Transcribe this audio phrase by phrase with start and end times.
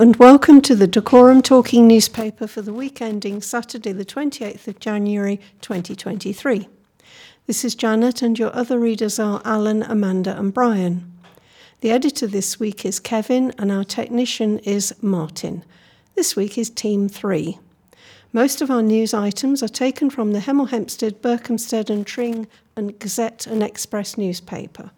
[0.00, 4.78] And welcome to the Dacorum Talking newspaper for the week ending Saturday, the 28th of
[4.78, 6.68] January 2023.
[7.48, 11.12] This is Janet, and your other readers are Alan, Amanda, and Brian.
[11.80, 15.64] The editor this week is Kevin, and our technician is Martin.
[16.14, 17.58] This week is Team 3.
[18.32, 22.46] Most of our news items are taken from the Hemel Hempstead, Berkhamsted, and Tring
[22.76, 24.92] and Gazette and Express newspaper.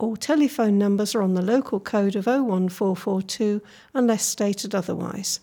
[0.00, 3.60] All telephone numbers are on the local code of 01442
[3.92, 5.40] unless stated otherwise.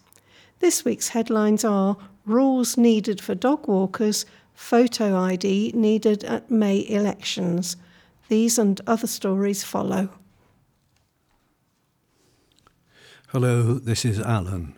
[0.58, 4.26] This week's headlines are Rules needed for dog walkers,
[4.56, 7.78] photo ID needed at May elections.
[8.30, 10.10] These and other stories follow.
[13.28, 14.77] Hello, this is Alan.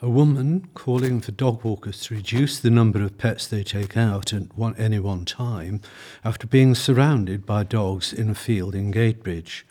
[0.00, 4.32] A woman calling for dog walkers to reduce the number of pets they take out
[4.32, 5.80] at one, any one time
[6.24, 9.64] after being surrounded by dogs in a field in Gadebridge.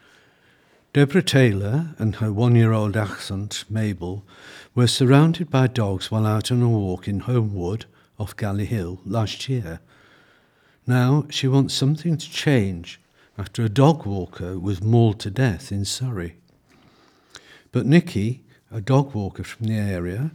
[0.91, 4.25] Deborah Taylor and her one year old accent, Mabel,
[4.75, 7.85] were surrounded by dogs while out on a walk in Homewood
[8.19, 9.79] off Galley Hill last year.
[10.85, 12.99] Now she wants something to change
[13.37, 16.35] after a dog walker was mauled to death in Surrey.
[17.71, 20.31] But Nikki, a dog walker from the area,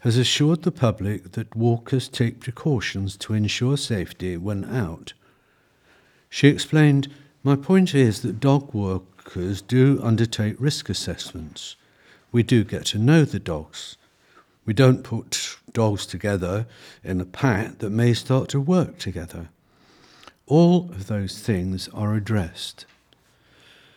[0.00, 5.12] has assured the public that walkers take precautions to ensure safety when out.
[6.28, 7.08] She explained,
[7.42, 11.76] My point is that dog walkers do undertake risk assessments.
[12.30, 13.96] We do get to know the dogs.
[14.64, 16.66] We don't put dogs together
[17.04, 19.48] in a pack that may start to work together.
[20.46, 22.84] All of those things are addressed.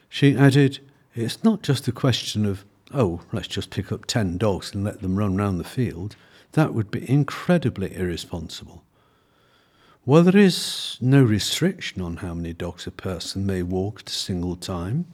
[0.09, 0.79] She added,
[1.15, 5.01] It's not just a question of oh, let's just pick up 10 dogs and let
[5.01, 6.15] them run round the field,
[6.53, 8.83] that would be incredibly irresponsible.
[10.05, 14.14] While there is no restriction on how many dogs a person may walk at a
[14.14, 15.05] single time,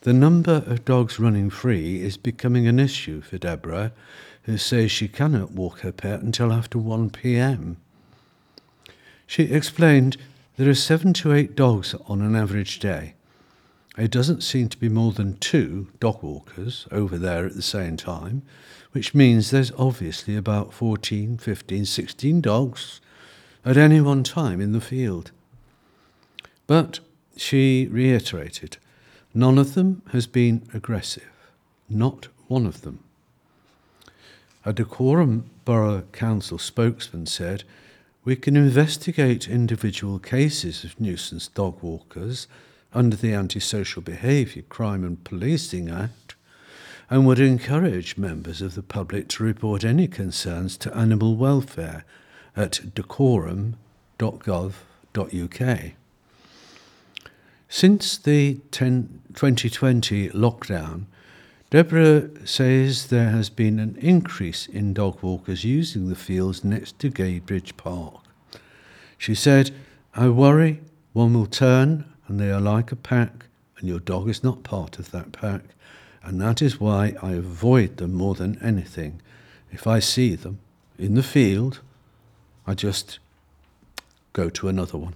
[0.00, 3.92] the number of dogs running free is becoming an issue for Deborah,
[4.44, 7.76] who says she cannot walk her pet until after 1 pm.
[9.26, 10.16] She explained
[10.56, 13.15] there are seven to eight dogs on an average day,
[13.96, 17.96] it doesn't seem to be more than two dog walkers over there at the same
[17.96, 18.42] time,
[18.92, 23.00] which means there's obviously about 14, 15, 16 dogs
[23.64, 25.30] at any one time in the field.
[26.66, 27.00] But
[27.36, 28.76] she reiterated,
[29.32, 31.30] none of them has been aggressive,
[31.88, 33.00] not one of them.
[34.64, 37.64] A Dacorum Borough Council spokesman said,
[38.24, 42.46] We can investigate individual cases of nuisance dog walkers
[42.96, 46.34] under the Antisocial Behaviour Crime and Policing Act
[47.10, 52.06] and would encourage members of the public to report any concerns to animal welfare
[52.56, 53.74] at dacorum.gov.uk.
[57.68, 61.04] Since the 10, 2020 lockdown,
[61.68, 67.10] Deborah says there has been an increase in dog walkers using the fields next to
[67.10, 68.22] Gadebridge Park.
[69.18, 69.72] She said,
[70.14, 70.80] I worry
[71.12, 73.46] one will turn and they are like a pack,
[73.78, 75.62] and your dog is not part of that pack.
[76.22, 79.20] And that is why I avoid them more than anything.
[79.70, 80.58] If I see them
[80.98, 81.80] in the field,
[82.66, 83.18] I just
[84.32, 85.14] go to another one.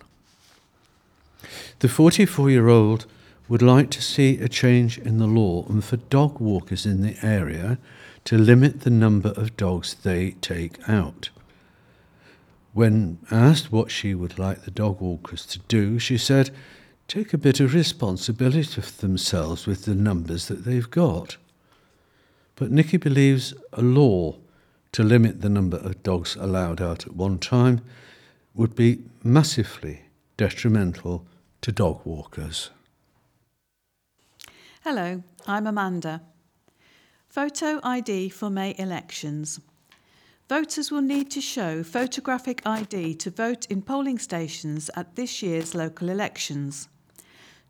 [1.81, 3.07] The 44 year old
[3.49, 7.17] would like to see a change in the law and for dog walkers in the
[7.23, 7.79] area
[8.25, 11.31] to limit the number of dogs they take out.
[12.73, 16.51] When asked what she would like the dog walkers to do, she said,
[17.11, 21.39] take a bit of responsibility for themselves with the numbers that they've got.
[22.55, 24.37] But Nikki believes a law
[24.93, 27.81] to limit the number of dogs allowed out at one time
[28.55, 30.03] would be massively
[30.37, 31.27] detrimental
[31.63, 32.71] to dog walkers.
[34.85, 36.23] Hello, I'm Amanda.
[37.27, 39.59] Photo ID for May elections.
[40.49, 45.75] Voters will need to show photographic ID to vote in polling stations at this year's
[45.75, 46.87] local elections.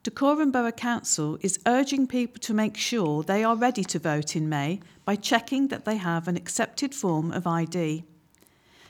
[0.02, 4.48] Dacorum Borough Council is urging people to make sure they are ready to vote in
[4.48, 8.04] May by checking that they have an accepted form of ID.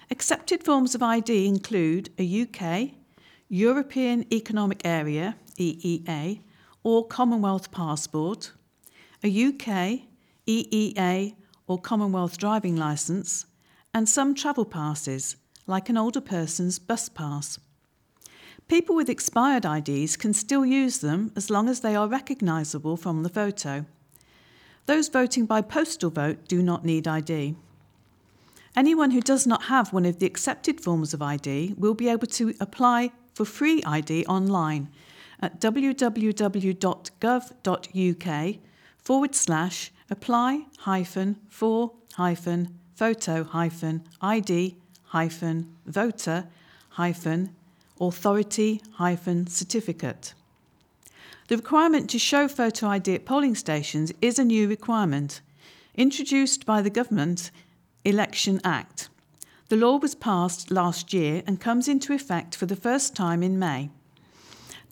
[0.09, 2.93] Accepted forms of ID include a UK,
[3.49, 6.43] European Economic Area, EEA,
[6.85, 8.53] or Commonwealth passport,
[9.25, 10.03] a UK,
[10.47, 11.35] EEA,
[11.67, 13.47] or Commonwealth driving licence,
[13.93, 15.35] and some travel passes,
[15.67, 17.59] like an older person's bus pass.
[18.71, 23.25] People with expired IDs can still use them as long as they are recognisable from
[23.25, 23.85] the photo.
[24.87, 27.57] Those voting by postal vote do not need ID.
[28.77, 32.29] Anyone who does not have one of the accepted forms of ID will be able
[32.29, 34.89] to apply for free ID online
[35.41, 36.17] at www.gov.uk
[38.99, 44.77] forward slash apply hyphen for hyphen photo hyphen ID
[45.07, 46.47] hyphen voter
[46.91, 47.57] hyphen
[48.01, 50.35] authority hyphen certificate.
[51.49, 55.41] The requirement to show photo ID at polling stations is a new requirement
[55.95, 57.51] introduced by the Government
[58.05, 59.09] Election Act.
[59.69, 63.59] The law was passed last year and comes into effect for the first time in
[63.59, 63.91] May.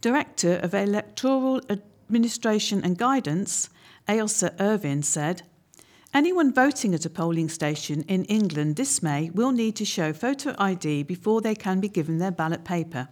[0.01, 3.71] Director of Electoral Administration and Guidance,
[4.09, 5.43] Ailsa Irvine, said
[6.15, 10.55] Anyone voting at a polling station in England this May will need to show photo
[10.59, 13.09] ID before they can be given their ballot paper.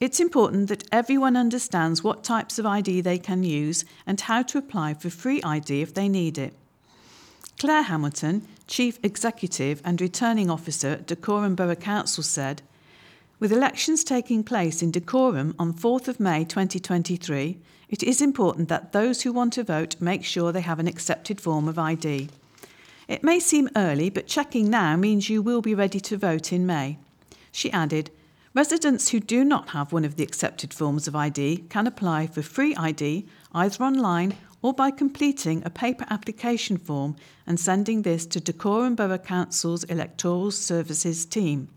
[0.00, 4.58] It's important that everyone understands what types of ID they can use and how to
[4.58, 6.52] apply for free ID if they need it.
[7.58, 12.60] Claire Hamilton, Chief Executive and Returning Officer at Dacorum Borough Council, said
[13.44, 17.58] With elections taking place in Dacorum on 4th of May 2023,
[17.90, 21.42] it is important that those who want to vote make sure they have an accepted
[21.42, 22.30] form of ID.
[23.06, 26.64] It may seem early, but checking now means you will be ready to vote in
[26.64, 26.96] May.
[27.52, 28.10] She added,
[28.54, 32.40] Residents who do not have one of the accepted forms of ID can apply for
[32.40, 37.14] free ID either online or by completing a paper application form
[37.46, 41.68] and sending this to Dacorum Borough Council's Electoral Services team.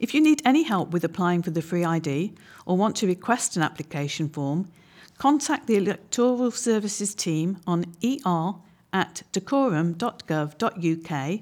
[0.00, 2.32] If you need any help with applying for the free ID
[2.64, 4.72] or want to request an application form,
[5.18, 8.54] contact the Electoral Services team on er
[8.94, 11.40] at dacorum.gov.uk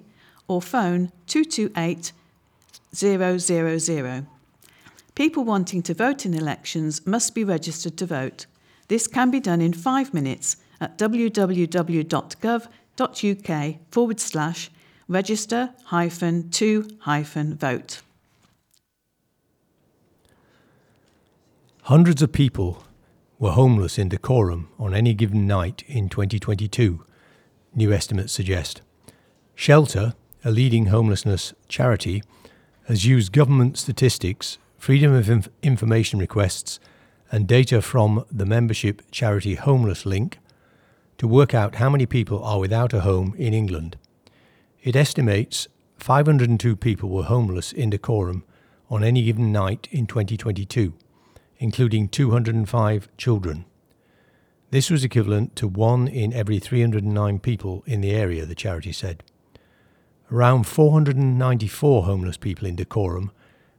[0.49, 2.12] or phone 228
[2.93, 4.26] 000.
[5.14, 8.46] People wanting to vote in elections must be registered to vote.
[8.88, 11.55] This can be done in five minutes at www.gov.uk
[13.93, 14.70] forward slash
[15.06, 18.02] register hyphen to hyphen vote.
[21.88, 22.85] Hundreds of people
[23.38, 27.02] were homeless in Dacorum on any given night in 2022,
[27.75, 28.82] new estimates suggest.
[29.55, 30.12] Shelter,
[30.44, 32.23] a leading homelessness charity,
[32.88, 36.79] has used government statistics, freedom of inf- information requests,
[37.32, 40.41] and data from the membership charity Homeless Link
[41.17, 43.96] to work out how many people are without a home in England.
[44.82, 48.43] It estimates 502 people were homeless in Dacorum
[48.91, 50.93] on any given night in 2022,
[51.58, 53.64] including 205 children.
[54.70, 59.22] This was equivalent to one in every 309 people in the area, the charity said.
[60.31, 63.31] Around 494 homeless people in Dacorum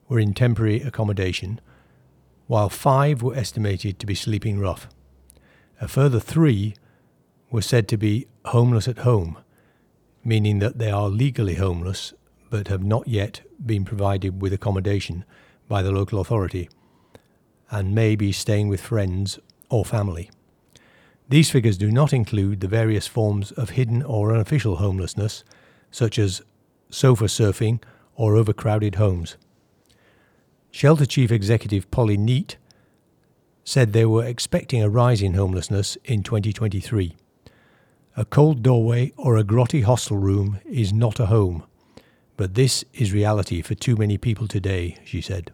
[0.07, 1.61] were in temporary accommodation,
[2.47, 4.87] while five were estimated to be sleeping rough.
[5.79, 6.73] A further three
[7.51, 9.37] were said to be homeless at home,
[10.23, 12.13] meaning that they are legally homeless
[12.49, 15.23] but have not yet been provided with accommodation
[15.67, 16.67] by the local authority
[17.71, 19.39] and may be staying with friends
[19.69, 20.30] or family.
[21.27, 25.44] These figures do not include the various forms of hidden or unofficial homelessness,
[25.92, 26.42] such as
[26.89, 27.81] sofa surfing
[28.16, 29.38] or overcrowded homes.
[30.71, 32.56] Shelter Chief Executive Polly Neate
[33.63, 37.15] said they were expecting a rise in homelessness in 2023.
[38.17, 41.63] A cold doorway or a grotty hostel room is not a home,
[42.38, 45.51] but this is reality for too many people today, she said.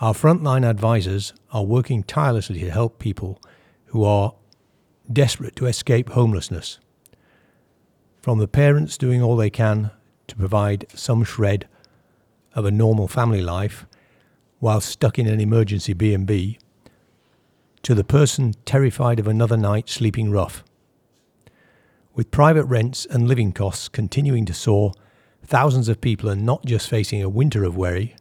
[0.00, 3.38] Our frontline advisors are working tirelessly to help people
[3.86, 4.34] who are
[5.12, 6.78] desperate to escape homelessness.
[8.22, 9.90] From the parents doing all they can
[10.28, 11.68] to provide some shred
[12.54, 13.84] of a normal family life
[14.58, 16.58] while stuck in an emergency B&B
[17.82, 20.64] to the person terrified of another night sleeping rough.
[22.14, 24.92] With private rents and living costs continuing to soar,
[25.44, 28.16] thousands of people are not just facing a winter of worry,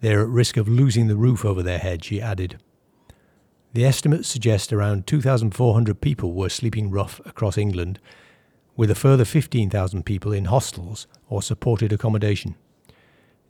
[0.00, 2.58] they're at risk of losing the roof over their head, she added.
[3.72, 8.00] The estimates suggest around 2,400 people were sleeping rough across England,
[8.76, 12.56] with a further 15,000 people in hostels or supported accommodation.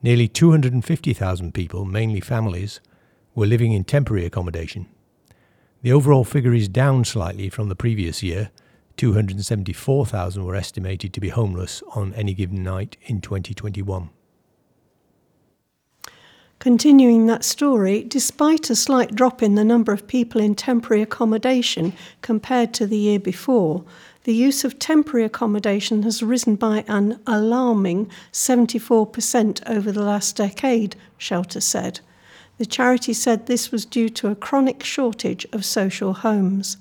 [0.02, 2.80] Nearly 250,000 people, mainly families,
[3.35, 4.88] were living in temporary accommodation.
[5.83, 8.50] The overall figure is down slightly from the previous year,
[8.97, 14.11] 274,000 were estimated to be homeless on any given night in 2021.
[16.61, 21.95] Continuing that story, despite a slight drop in the number of people in temporary accommodation
[22.21, 23.83] compared to the year before,
[24.25, 30.97] the use of temporary accommodation has risen by an alarming 74% over the last decade,
[31.17, 32.00] Shelter said.
[32.59, 36.76] The charity said this was due to a chronic shortage of social homes.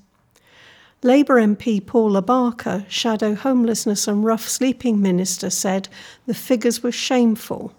[1.04, 5.88] Labour MP Paula Barker, Shadow Homelessness and Rough Sleeping Minister, said
[6.26, 7.74] the figures were shameful.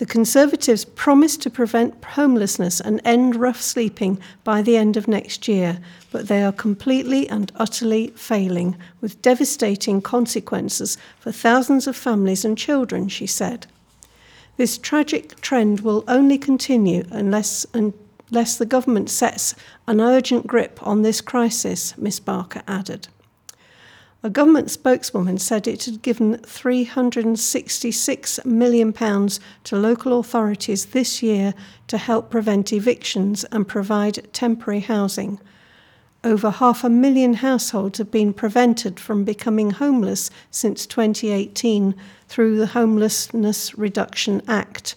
[0.00, 5.46] The Conservatives promised to prevent homelessness and end rough sleeping by the end of next
[5.46, 5.78] year,
[6.10, 12.56] but they are completely and utterly failing, with devastating consequences for thousands of families and
[12.56, 13.66] children, she said.
[14.56, 19.54] This tragic trend will only continue unless, unless the government sets
[19.86, 22.20] an urgent grip on this crisis, Ms.
[22.20, 23.08] Barker added.
[24.22, 31.54] A government spokeswoman said it had given £366 million to local authorities this year
[31.86, 35.40] to help prevent evictions and provide temporary housing.
[36.22, 41.94] Over half a million households have been prevented from becoming homeless since 2018
[42.28, 44.96] through the Homelessness Reduction Act.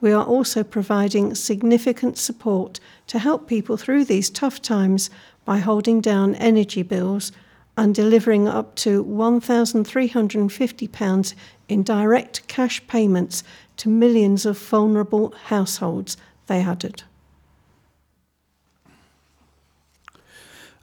[0.00, 5.10] We are also providing significant support to help people through these tough times
[5.44, 7.32] by holding down energy bills
[7.76, 11.34] and delivering up to £1,350
[11.68, 13.44] in direct cash payments
[13.78, 17.04] to millions of vulnerable households, they added.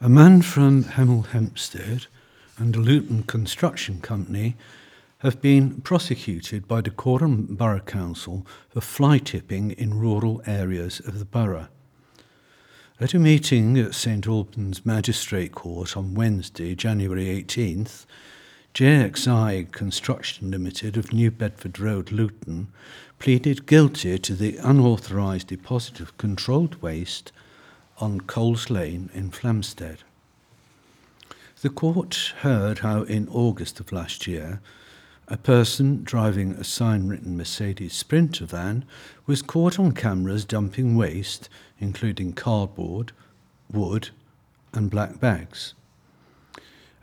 [0.01, 2.07] A man from Hemel Hempstead
[2.57, 4.55] and a Luton Construction Company
[5.19, 11.25] have been prosecuted by Dacorum Borough Council for fly tipping in rural areas of the
[11.25, 11.67] borough.
[13.01, 18.05] At a meeting at St Albans Magistrate Court on Wednesday, January 18th,
[18.73, 22.67] JXI Construction Limited of New Bedford Road, Luton,
[23.17, 27.31] pleaded guilty to the unauthorised deposit of controlled waste
[27.99, 29.99] on Coles Lane in Flamstead.
[31.61, 34.59] The court heard how in August of last year,
[35.29, 38.83] a person driving a sign written Mercedes Sprinter van
[39.27, 43.11] was caught on cameras dumping waste, including cardboard,
[43.71, 44.09] wood,
[44.73, 45.75] and black bags.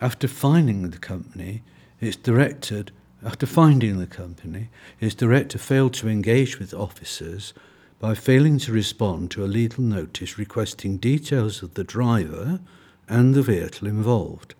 [0.00, 1.62] After finding the company,
[2.00, 2.84] its director
[3.24, 4.68] after finding the company,
[5.00, 7.54] its director failed to engage with officers
[7.98, 12.60] by failing to respond to a legal notice requesting details of the driver
[13.08, 14.54] and the vehicle involved.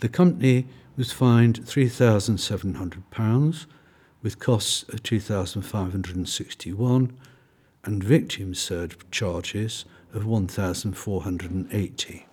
[0.00, 0.66] The company
[0.96, 3.66] was fined £3,700
[4.22, 7.12] with costs of 2,561
[7.84, 9.84] and victim surge charges
[10.14, 12.26] of 1,480.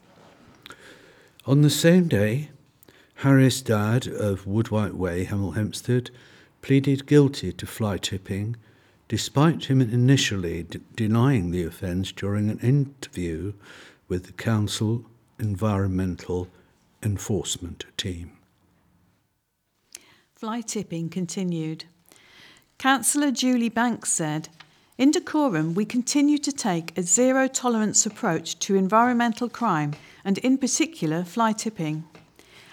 [1.45, 2.51] On the same day,
[3.15, 6.09] Harris Dad of Woodwhite Way, Hemel Hempstead,
[6.61, 8.55] pleaded guilty to fly tipping,
[9.09, 13.51] despite him initially d- denying the offence during an interview
[14.07, 15.03] with the Council
[15.37, 16.47] Environmental
[17.03, 18.31] Enforcement Team.
[20.43, 21.85] Fly tipping continued.
[22.77, 24.49] Councillor Julie Banks said,
[24.97, 29.93] In Dacorum, we continue to take a zero tolerance approach to environmental crime
[30.25, 32.03] and, in particular, fly tipping.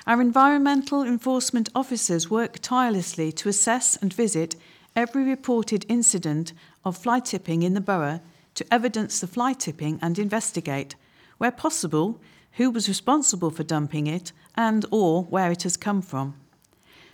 [0.05, 4.57] Our environmental enforcement officers work tirelessly to assess and visit
[4.97, 6.53] every reported incident
[6.85, 8.19] of fly tipping in the borough
[8.57, 10.97] to evidence the fly tipping and investigate,
[11.39, 12.21] where possible,
[12.55, 16.35] who was responsible for dumping it and or where it has come from.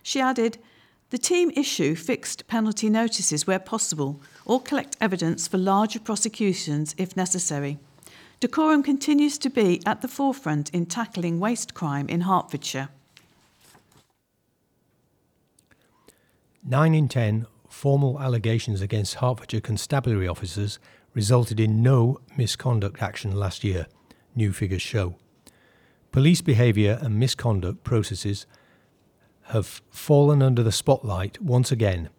[0.06, 0.58] She added,
[1.10, 7.16] the team issue fixed penalty notices where possible or collect evidence for larger prosecutions if
[7.16, 7.80] necessary.
[8.40, 12.88] Dacorum continues to be at the forefront in tackling waste crime in Hertfordshire.
[16.64, 20.78] Nine in ten formal allegations against Hertfordshire constabulary officers
[21.14, 23.88] resulted in no misconduct action last year,
[24.36, 25.16] new figures show.
[26.12, 28.46] Police behaviour and misconduct processes
[29.48, 32.10] have fallen under the spotlight once again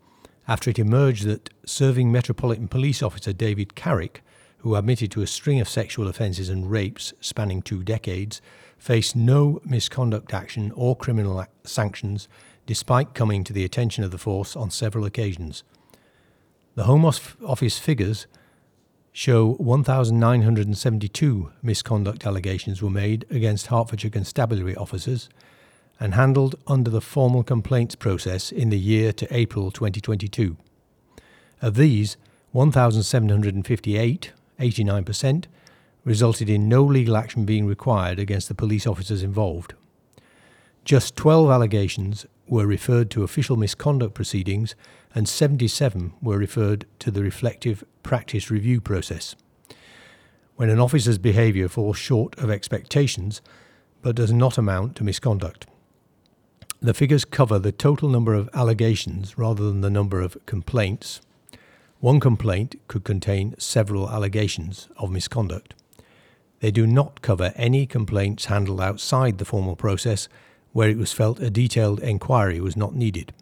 [0.47, 4.23] after it emerged that serving Metropolitan Police Officer David Carrick,
[4.59, 8.41] who admitted to a string of sexual offences and rapes spanning two decades,
[8.77, 12.29] faced no misconduct action or criminal sanctions
[12.65, 15.63] despite coming to the attention of the force on several occasions.
[16.75, 18.27] The Home Office figures
[19.11, 25.27] show 1,972 misconduct allegations were made against Hertfordshire constabulary officers
[25.99, 30.57] and handled under the formal complaints process in the year to April 2022.
[31.61, 32.17] Of these,
[32.51, 35.45] 1,758, 89%,
[36.03, 39.73] resulted in no legal action being required against the police officers involved.
[40.85, 44.73] Just 12 allegations were referred to official misconduct proceedings
[45.13, 49.35] and 77 were referred to the reflective practice review process.
[50.55, 53.41] When an officer's behaviour falls short of expectations
[54.01, 55.67] but does not amount to misconduct.
[56.79, 61.21] The figures cover the total number of allegations rather than the number of complaints.
[61.99, 65.73] One complaint could contain several allegations of misconduct.
[66.59, 70.29] They do not cover any complaints handled outside the formal process
[70.71, 73.33] where it was felt a detailed enquiry was not needed.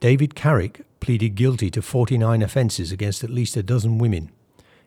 [0.00, 4.32] David Carrick pleaded guilty to 49 offences against at least a dozen women,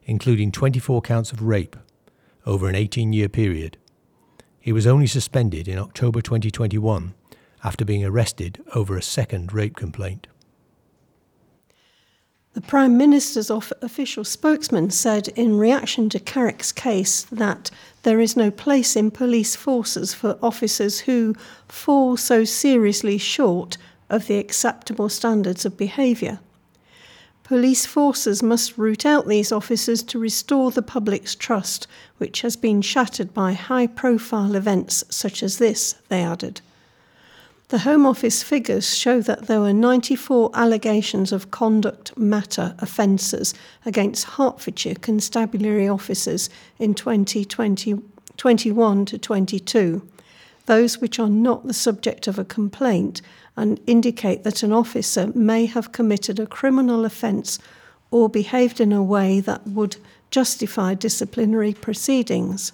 [0.04, 1.78] including 24 counts of rape,
[2.46, 3.78] over an 18 year period.
[4.60, 7.14] He was only suspended in October 2021
[7.68, 10.26] after being arrested over a second rape complaint.
[12.54, 17.70] The Prime Minister's official spokesman said in reaction to Carrick's case that
[18.04, 21.36] there is no place in police forces for officers who
[21.68, 23.76] fall so seriously short
[24.10, 26.40] of the acceptable standards of behaviour.
[27.44, 31.86] Police forces must root out these officers to restore the public's trust,
[32.18, 36.62] which has been shattered by high profile events such as this, they added.
[37.70, 43.54] The Home Office figures show that there were 94 allegations of conduct matter offences
[43.86, 50.08] against Hertfordshire constabulary officers in 2021 to 22,
[50.66, 53.22] those which are not the subject of a complaint
[53.58, 57.60] and indicate that an officer may have committed a criminal offence
[58.12, 59.98] or behaved in a way that would
[60.32, 62.72] justify disciplinary proceedings.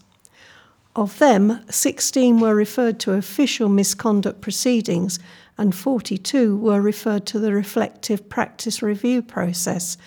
[0.95, 5.17] Of them, 16 were referred to official misconduct proceedings
[5.57, 9.97] and 42 were referred to the reflective practice review process.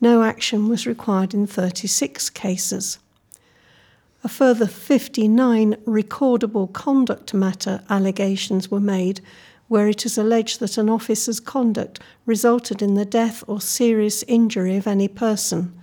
[0.00, 2.98] No action was required in 36 cases.
[4.24, 9.20] A further 59 recordable conduct matter allegations were made,
[9.68, 14.76] where it is alleged that an officer's conduct resulted in the death or serious injury
[14.76, 15.80] of any person.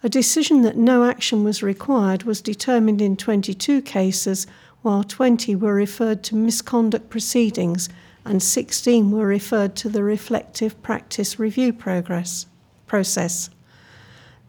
[0.00, 4.46] A decision that no action was required was determined in 22 cases,
[4.82, 7.88] while 20 were referred to misconduct proceedings
[8.24, 12.46] and 16 were referred to the reflective practice review progress,
[12.86, 13.50] process.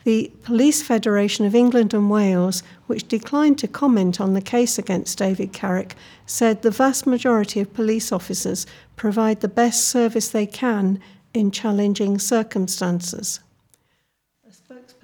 [0.03, 5.17] The Police Federation of England and Wales, which declined to comment on the case against
[5.17, 5.95] David Carrick,
[6.27, 10.99] said the vast majority of police officers provide the best service they can
[11.33, 13.39] in challenging circumstances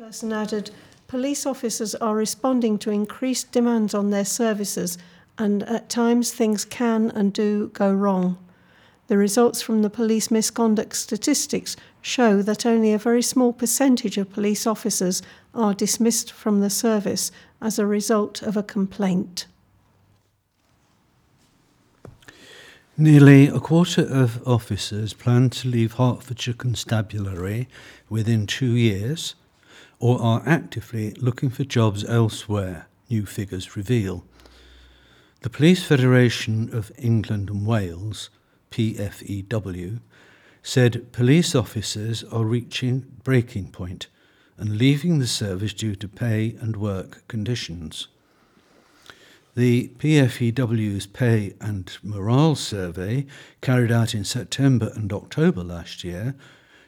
[0.05, 0.71] spokesperson added
[1.07, 4.97] police officers are responding to increased demands on their services,
[5.37, 8.37] and at times things can and do go wrong.
[9.07, 14.31] The results from the police misconduct statistics show that only a very small percentage of
[14.31, 15.21] police officers
[15.53, 19.47] are dismissed from the service as a result of a complaint.
[22.97, 27.67] Nearly a quarter of officers plan to leave Hertfordshire Constabulary
[28.09, 29.35] within two years,
[30.05, 34.23] or are actively looking for jobs elsewhere, new figures reveal.
[35.41, 38.29] The Police Federation of England and Wales,
[38.69, 40.01] PFEW,
[40.61, 44.05] said police officers are reaching breaking point
[44.59, 48.07] and leaving the service due to pay and work conditions.
[49.55, 53.25] The PFEW's pay and morale survey,
[53.61, 56.35] carried out in September and October last year,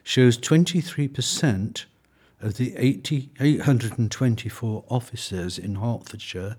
[0.04, 1.84] shows 23%
[2.40, 6.56] of the 80, 824 officers in Hertfordshire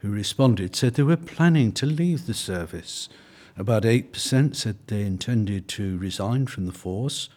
[0.00, 3.08] who responded said they were planning to leave the service.
[3.56, 7.28] About 8% said they intended to resign from the force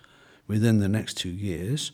[0.47, 1.91] within the next two years.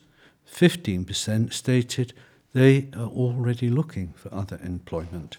[0.52, 2.14] 15% stated
[2.54, 5.38] they are already looking for other employment.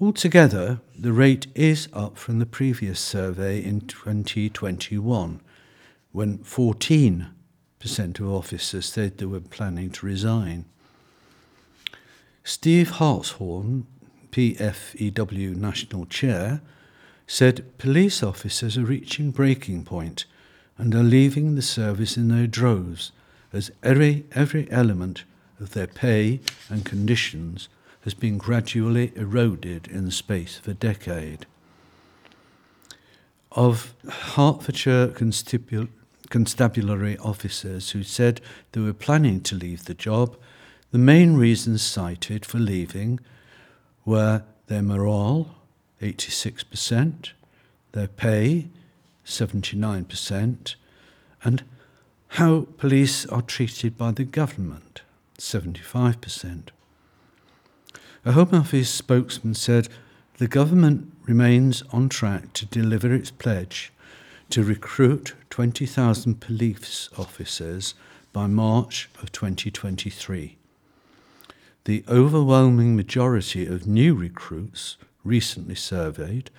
[0.00, 5.40] Altogether, the rate is up from the previous survey in 2021,
[6.12, 7.39] when 14 percent
[7.82, 10.64] of officers said they were planning to resign.
[12.44, 13.86] Steve Hartshorn,
[14.32, 16.60] PFEW National Chair,
[17.26, 20.24] said police officers are reaching breaking point
[20.76, 23.12] and are leaving the service in their droves
[23.52, 25.24] as every, every element
[25.58, 27.68] of their pay and conditions
[28.02, 31.46] has been gradually eroded in the space of a decade.
[33.52, 35.88] Of Hertfordshire Constable
[36.30, 38.40] constabulary officers who said
[38.72, 40.36] they were planning to leave the job,
[40.92, 43.20] the main reasons cited for leaving
[44.04, 45.54] were their morale,
[46.00, 47.30] 86%,
[47.92, 48.68] their pay,
[49.26, 50.74] 79%,
[51.42, 51.64] and
[52.34, 55.02] how police are treated by the government,
[55.38, 56.68] 75%.
[58.24, 59.88] A Home Office spokesman said
[60.38, 63.92] the government remains on track to deliver its pledge
[64.50, 67.94] to recruit 20,000 police officers
[68.32, 70.56] by March of 2023.
[71.84, 76.50] The overwhelming majority of new recruits recently surveyed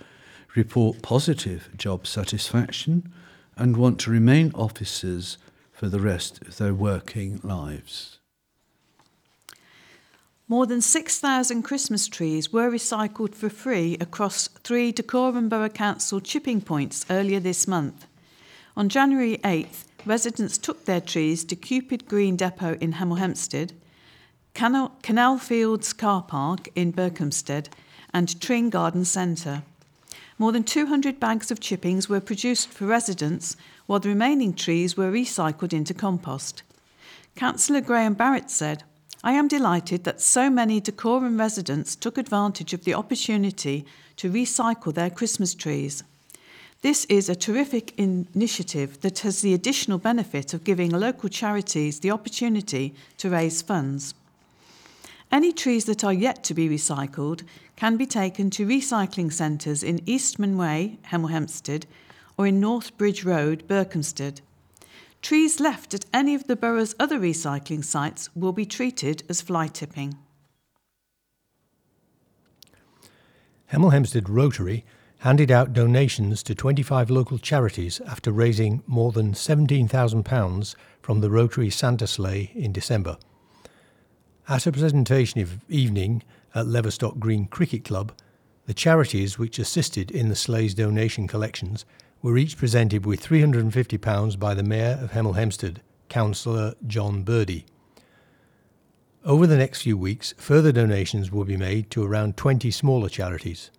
[0.55, 3.11] report positive job satisfaction
[3.57, 5.37] and want to remain officers
[5.73, 8.20] for the rest of their working lives.
[10.51, 16.59] More than 6,000 Christmas trees were recycled for free across three Dacorum Borough Council chipping
[16.59, 18.05] points earlier this month.
[18.75, 23.71] On January 8th, residents took their trees to Cupid Green Depot in Hemel Hempstead,
[24.53, 27.69] Canal, Canal Fields Car Park in Berkhamsted,
[28.13, 29.63] and Tring Garden Centre.
[30.37, 35.13] More than 200 bags of chippings were produced for residents, while the remaining trees were
[35.13, 36.63] recycled into compost.
[37.37, 38.83] Councillor Graham Barrett said,
[39.23, 44.93] I am delighted that so many Dacorum residents took advantage of the opportunity to recycle
[44.93, 46.03] their Christmas trees.
[46.81, 52.09] This is a terrific initiative that has the additional benefit of giving local charities the
[52.09, 54.15] opportunity to raise funds.
[55.31, 57.43] Any trees that are yet to be recycled
[57.75, 61.85] can be taken to recycling centres in Eastman Way, Hemel Hempstead,
[62.37, 64.41] or in North Bridge Road, Berkhamsted.
[65.21, 69.67] Trees left at any of the borough's other recycling sites will be treated as fly
[69.67, 70.17] tipping.
[73.71, 74.83] Hemel Hempstead Rotary
[75.19, 81.69] handed out donations to 25 local charities after raising more than £17,000 from the Rotary
[81.69, 83.17] Santa Sleigh in December.
[84.49, 86.23] At a presentation evening
[86.55, 88.11] at Leverstock Green Cricket Club,
[88.65, 91.85] the charities which assisted in the sleigh's donation collections
[92.21, 97.65] were each presented with £350 by the Mayor of Hemel Hempstead, Councillor John Birdie.
[99.25, 103.71] Over the next few weeks, further donations will be made to around 20 smaller charities.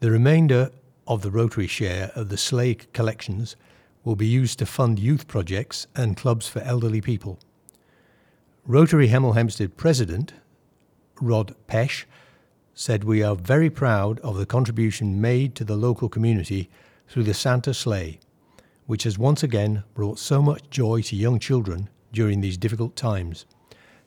[0.00, 0.70] The remainder
[1.06, 3.56] of the Rotary share of the sleigh collections
[4.04, 7.38] will be used to fund youth projects and clubs for elderly people.
[8.66, 10.34] Rotary Hemel Hempstead President
[11.20, 12.04] Rod Pesh
[12.74, 16.68] said, We are very proud of the contribution made to the local community
[17.08, 18.18] through the Santa sleigh,
[18.86, 23.46] which has once again brought so much joy to young children during these difficult times.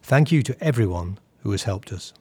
[0.01, 2.13] Thank you to everyone who has helped us.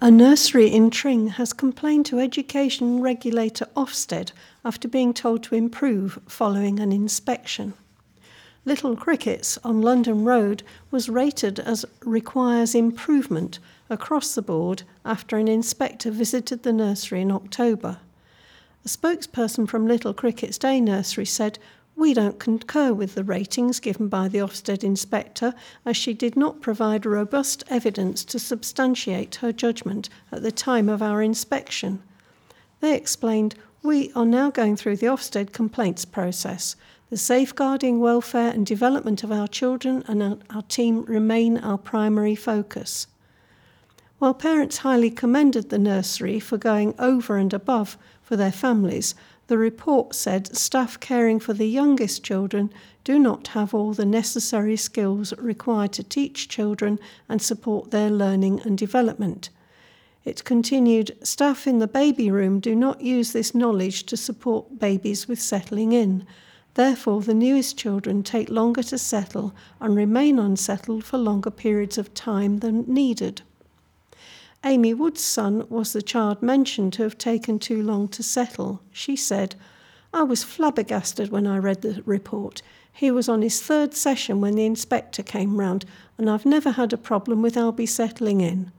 [0.00, 4.32] A nursery in Tring has complained to education regulator Ofsted
[4.64, 7.74] after being told to improve following an inspection.
[8.64, 13.58] Little Crickets on London Road was rated as requires improvement
[13.90, 17.98] across the board after an inspector visited the nursery in October.
[18.82, 21.58] A spokesperson from Little Crickets Day Nursery said,
[21.96, 25.52] We don't concur with the ratings given by the Ofsted inspector,
[25.84, 31.02] as she did not provide robust evidence to substantiate her judgment at the time of
[31.02, 32.02] our inspection.
[32.80, 36.74] They explained, We are now going through the Ofsted complaints process.
[37.10, 42.34] The safeguarding, welfare, and development of our children and our, our team remain our primary
[42.34, 43.08] focus.
[44.20, 47.98] While parents highly commended the nursery for going over and above
[48.30, 49.16] for their families,
[49.48, 54.76] the report said staff caring for the youngest children do not have all the necessary
[54.76, 59.50] skills required to teach children and support their learning and development.
[60.24, 65.26] It continued staff in the baby room do not use this knowledge to support babies
[65.26, 66.24] with settling in.
[66.74, 72.14] Therefore, the newest children take longer to settle and remain unsettled for longer periods of
[72.14, 73.42] time than needed.
[74.62, 78.82] Amy Wood's son was the child mentioned to have taken too long to settle.
[78.92, 79.54] She said,
[80.12, 82.60] I was flabbergasted when I read the report.
[82.92, 85.86] He was on his third session when the inspector came round,
[86.18, 88.70] and I've never had a problem with Albie settling in.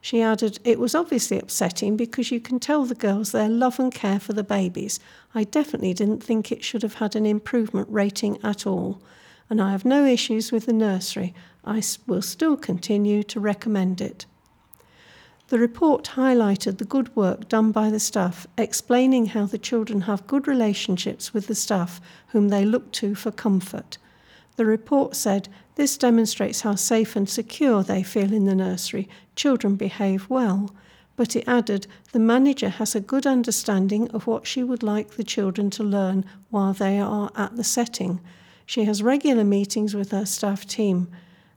[0.00, 3.94] She added, It was obviously upsetting because you can tell the girls their love and
[3.94, 4.98] care for the babies.
[5.32, 9.00] I definitely didn't think it should have had an improvement rating at all.
[9.48, 11.34] And I have no issues with the nursery.
[11.64, 14.26] I will still continue to recommend it.
[15.50, 20.28] The report highlighted the good work done by the staff, explaining how the children have
[20.28, 23.98] good relationships with the staff whom they look to for comfort.
[24.54, 29.08] The report said this demonstrates how safe and secure they feel in the nursery.
[29.34, 30.72] Children behave well.
[31.16, 35.24] But it added the manager has a good understanding of what she would like the
[35.24, 38.20] children to learn while they are at the setting.
[38.66, 41.08] She has regular meetings with her staff team.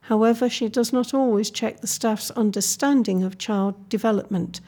[0.08, 4.60] However, she does not always check the staff's understanding of child development.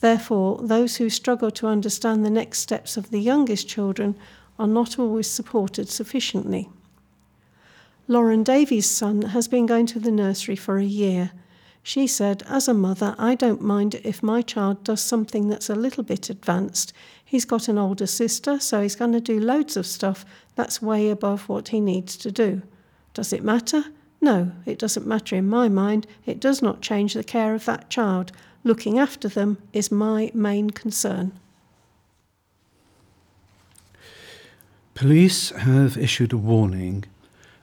[0.00, 4.16] Therefore, those who struggle to understand the next steps of the youngest children
[4.58, 6.70] are not always supported sufficiently.
[8.06, 11.32] Lauren Davies' son has been going to the nursery for a year.
[11.82, 15.74] She said, As a mother, I don't mind if my child does something that's a
[15.74, 16.94] little bit advanced.
[17.22, 20.24] He's got an older sister, so he's going to do loads of stuff
[20.54, 22.62] that's way above what he needs to do.
[23.12, 23.84] Does it matter?
[24.20, 26.06] No, it doesn't matter in my mind.
[26.26, 28.32] It does not change the care of that child.
[28.64, 31.32] Looking after them is my main concern.
[34.94, 37.04] Police have issued a warning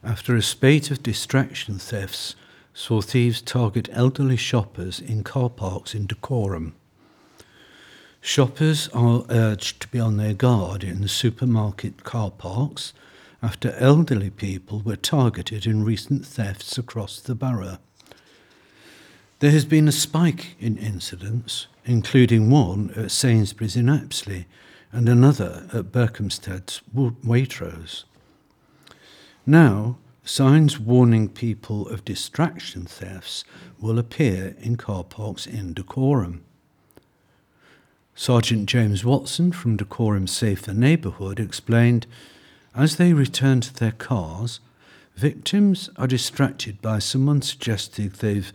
[0.04, 2.36] after a spate of distraction thefts
[2.74, 6.74] saw thieves target elderly shoppers in car parks in Dacorum.
[8.22, 12.94] Shoppers are urged to be on their guard in the supermarket car parks
[13.46, 17.78] after elderly people were targeted in recent thefts across the borough.
[19.38, 24.48] There has been a spike in incidents, including one at Sainsbury's in Apsley
[24.92, 28.06] and another at Berkhamsted's Waitrose.
[29.46, 33.44] Now, signs warning people of distraction thefts
[33.80, 36.40] will appear in car parks in Dacorum.
[38.16, 42.08] Sergeant James Watson from Dacorum Safer Neighbourhood explained
[42.76, 44.60] as they return to their cars,
[45.16, 48.52] victims are distracted by someone suggesting they've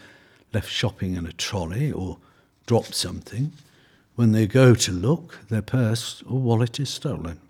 [0.53, 2.19] left shopping in a trolley or
[2.67, 3.53] dropped something.
[4.17, 7.41] When they go to look, their purse or wallet is stolen.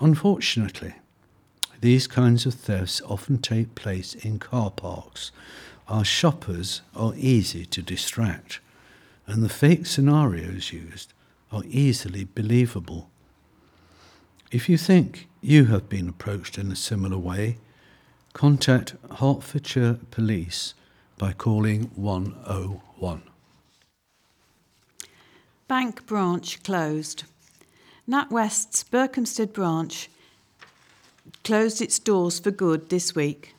[0.00, 0.94] Unfortunately,
[1.80, 5.32] these kinds of thefts often take place in car parks.
[5.88, 8.60] Our shoppers are easy to distract
[9.26, 11.12] and the fake scenarios used
[11.50, 13.10] are easily believable.
[14.54, 17.58] If you think you have been approached in a similar way,
[18.34, 20.74] contact Hertfordshire Police
[21.18, 23.22] by calling 101.
[25.66, 27.24] Bank branch closed.
[28.08, 30.08] NatWest's Berkhamsted branch
[31.42, 33.56] closed its doors for good this week.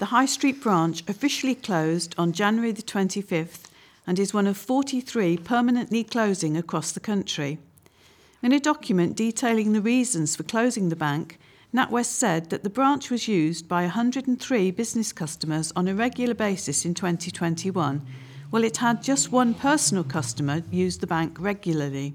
[0.00, 3.66] The High Street branch officially closed on January the 25th
[4.04, 7.60] and is one of 43 permanently closing across the country.
[8.40, 11.40] In a document detailing the reasons for closing the bank,
[11.74, 16.84] NatWest said that the branch was used by 103 business customers on a regular basis
[16.84, 18.06] in 2021,
[18.50, 22.14] while it had just one personal customer use the bank regularly.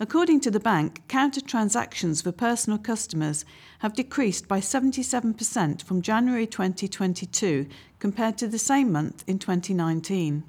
[0.00, 3.44] According to the bank, counter transactions for personal customers
[3.78, 7.68] have decreased by 77% from January 2022
[8.00, 10.42] compared to the same month in 2019.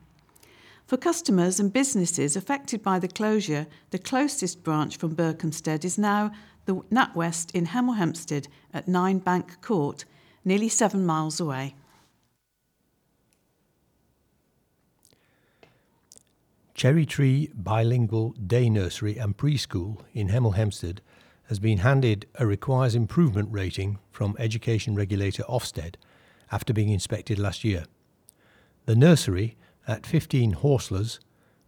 [0.92, 6.32] For customers and businesses affected by the closure, the closest branch from Berkhamsted is now
[6.66, 10.04] the NatWest in Hemel Hempstead at 9 Bank Court,
[10.44, 11.76] nearly seven miles away.
[16.74, 21.00] Cherry Tree Bilingual Day Nursery and Preschool in Hemel Hempstead
[21.48, 25.96] has been handed a requires improvement rating from education regulator Ofsted
[26.52, 27.86] after being inspected last year.
[28.88, 29.56] The nursery
[29.88, 31.20] at 15 Horslers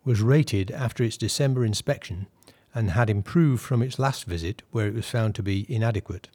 [0.04, 2.28] was rated after its December inspection
[2.76, 6.30] and had improved from its last visit where it was found to be inadequate.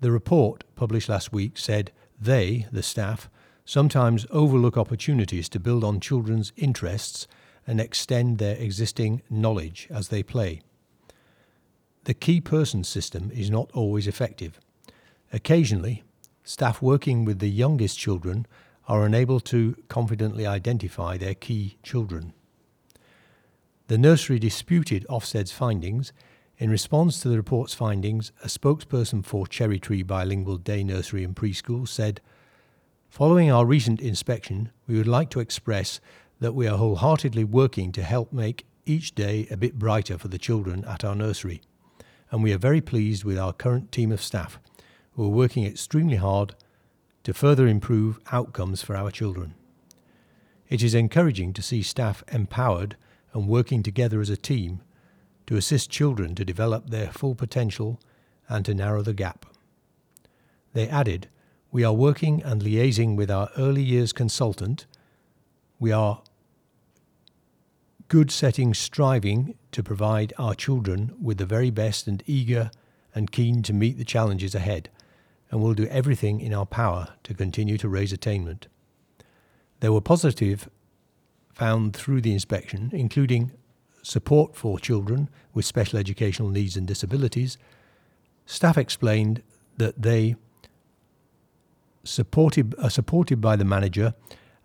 [0.00, 3.30] The report, published last week, said they, the staff,
[3.64, 7.26] sometimes overlook opportunities to build on children's interests
[7.66, 10.60] and extend their existing knowledge as they play.
[12.04, 14.58] The key person system is not always effective.
[15.32, 16.02] Occasionally,
[16.42, 18.46] staff working with the youngest children
[18.88, 22.32] are unable to confidently identify their key children.
[23.88, 26.12] The nursery disputed Ofsted's findings.
[26.58, 31.34] In response to the report's findings, a spokesperson for Cherry Tree Bilingual Day Nursery and
[31.34, 32.20] Preschool said,
[33.10, 36.00] Following our recent inspection, we would like to express
[36.40, 40.38] that we are wholeheartedly working to help make each day a bit brighter for the
[40.38, 41.60] children at our nursery.
[42.30, 44.58] And we are very pleased with our current team of staff,
[45.12, 46.54] who are working extremely hard
[47.24, 49.54] to further improve outcomes for our children.
[50.68, 52.96] It is encouraging to see staff empowered
[53.32, 54.80] and working together as a team
[55.46, 58.00] to assist children to develop their full potential
[58.48, 59.46] and to narrow the gap.
[60.72, 61.28] They added,
[61.70, 64.86] We are working and liaising with our early years consultant.
[65.78, 66.22] We are
[68.08, 72.70] good setting striving to provide our children with the very best and eager
[73.14, 74.90] and keen to meet the challenges ahead
[75.52, 78.66] and will do everything in our power to continue to raise attainment.
[79.80, 80.68] There were positive
[81.52, 83.52] found through the inspection, including
[84.02, 87.58] support for children with special educational needs and disabilities.
[88.46, 89.42] Staff explained
[89.76, 90.36] that they
[92.02, 94.14] supported, are supported by the manager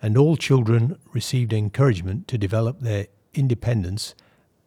[0.02, 4.16] and all children received encouragement to develop their independence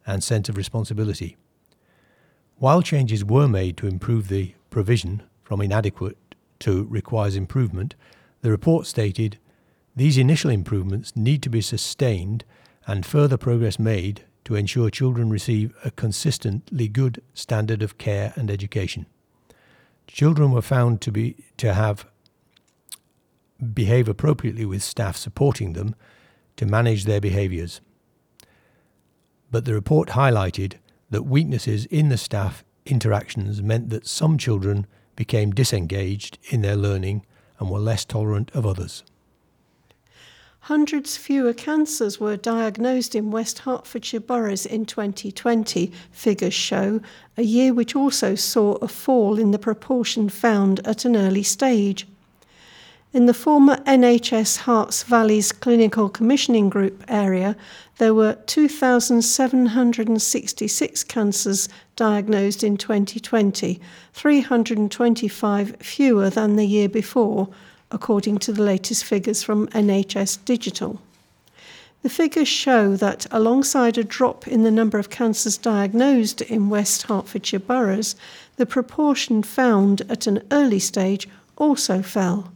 [0.05, 1.35] and sense of responsibility.
[2.57, 6.17] While changes were made to improve the provision from inadequate
[6.59, 7.93] to requires improvement,
[8.39, 9.37] the report stated
[9.93, 12.45] these initial improvements need to be sustained
[12.87, 18.49] and further progress made to ensure children receive a consistently good standard of care and
[18.49, 19.05] education.
[20.07, 22.05] Children were found to be to have
[23.73, 25.95] behave appropriately with staff supporting them
[26.55, 27.81] to manage their behaviours.
[29.51, 30.75] But the report highlighted
[31.09, 37.25] that weaknesses in the staff interactions meant that some children became disengaged in their learning
[37.59, 39.03] and were less tolerant of others.
[40.65, 47.01] Hundreds fewer cancers were diagnosed in West Hertfordshire boroughs in 2020, figures show,
[47.35, 52.07] a year which also saw a fall in the proportion found at an early stage.
[53.13, 57.57] In the former NHS Herts Valleys Clinical Commissioning Group area,
[57.97, 63.81] there were 2,766 cancers diagnosed in 2020,
[64.13, 67.49] 325 fewer than the year before,
[67.91, 71.01] according to the latest figures from NHS Digital.
[72.03, 77.01] The figures show that alongside a drop in the number of cancers diagnosed in West
[77.03, 78.15] Hertfordshire boroughs,
[78.55, 82.53] the proportion found at an early stage also fell.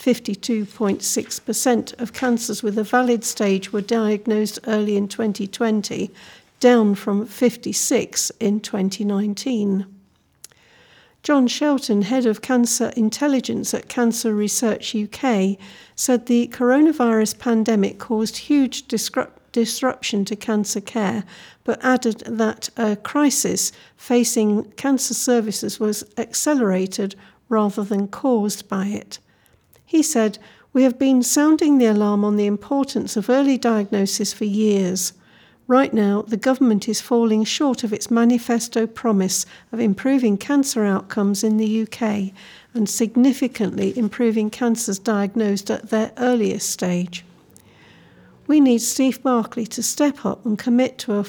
[0.00, 6.10] 52.6% of cancers with a valid stage were diagnosed early in 2020,
[6.58, 9.84] down from 56 in 2019.
[11.22, 15.58] John Shelton, head of cancer intelligence at Cancer Research UK,
[15.94, 21.24] said the coronavirus pandemic caused huge disruption to cancer care,
[21.62, 27.16] but added that a crisis facing cancer services was accelerated
[27.50, 29.18] rather than caused by it.
[29.90, 30.38] He said,
[30.72, 35.14] We have been sounding the alarm on the importance of early diagnosis for years.
[35.66, 41.42] Right now, the government is falling short of its manifesto promise of improving cancer outcomes
[41.42, 42.32] in the UK
[42.72, 47.24] and significantly improving cancers diagnosed at their earliest stage.
[48.46, 51.26] We need Steve Barclay to step up and commit to a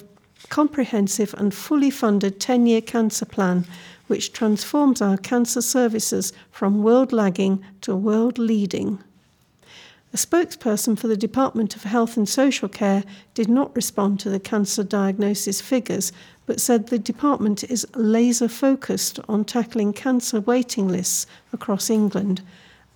[0.49, 3.65] comprehensive and fully funded 10 year cancer plan
[4.11, 9.01] which transforms our cancer services from world lagging to world leading.
[10.13, 14.37] A spokesperson for the Department of Health and Social Care did not respond to the
[14.37, 16.11] cancer diagnosis figures,
[16.45, 22.41] but said the department is laser focused on tackling cancer waiting lists across England,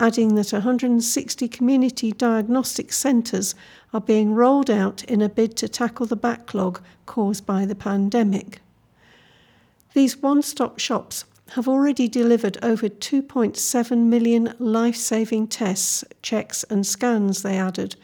[0.02, 3.56] adding that 160 community diagnostic centres
[3.94, 8.60] are being rolled out in a bid to tackle the backlog caused by the pandemic.
[9.96, 16.86] These one stop shops have already delivered over 2.7 million life saving tests, checks, and
[16.86, 17.96] scans, they added.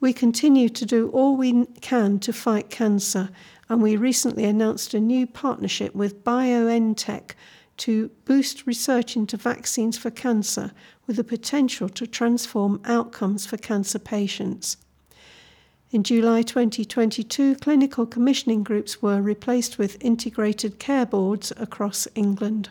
[0.00, 3.30] We continue to do all we can to fight cancer,
[3.68, 7.34] and we recently announced a new partnership with BioNTech
[7.76, 10.72] to boost research into vaccines for cancer
[11.06, 14.78] with the potential to transform outcomes for cancer patients.
[15.92, 22.70] In July 2022, clinical commissioning groups were replaced with integrated care boards across England.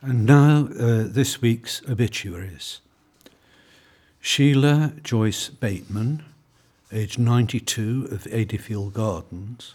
[0.00, 2.80] And now, uh, this week's obituaries.
[4.20, 6.22] Sheila Joyce Bateman,
[6.92, 9.74] aged 92, of Adeyfield Gardens.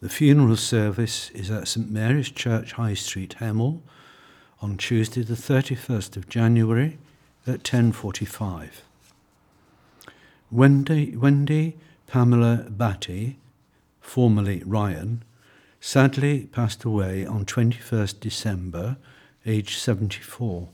[0.00, 3.80] The funeral service is at St Mary's Church, High Street, Hemel,
[4.62, 6.96] on Tuesday, the 31st of January
[7.46, 8.68] at 10.45.
[10.50, 13.38] Wendy, Wendy Pamela Batty,
[14.00, 15.22] formerly Ryan,
[15.80, 18.96] sadly passed away on 21st December,
[19.44, 20.68] aged 74.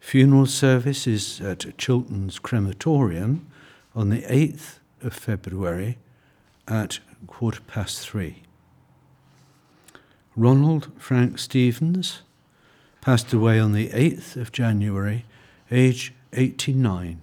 [0.00, 3.46] Funeral service is at Chilterns Crematorium
[3.94, 5.98] on the 8th of February
[6.66, 8.42] at quarter past three.
[10.36, 12.22] Ronald Frank Stevens
[13.00, 15.24] passed away on the 8th of January
[15.70, 17.20] age 89.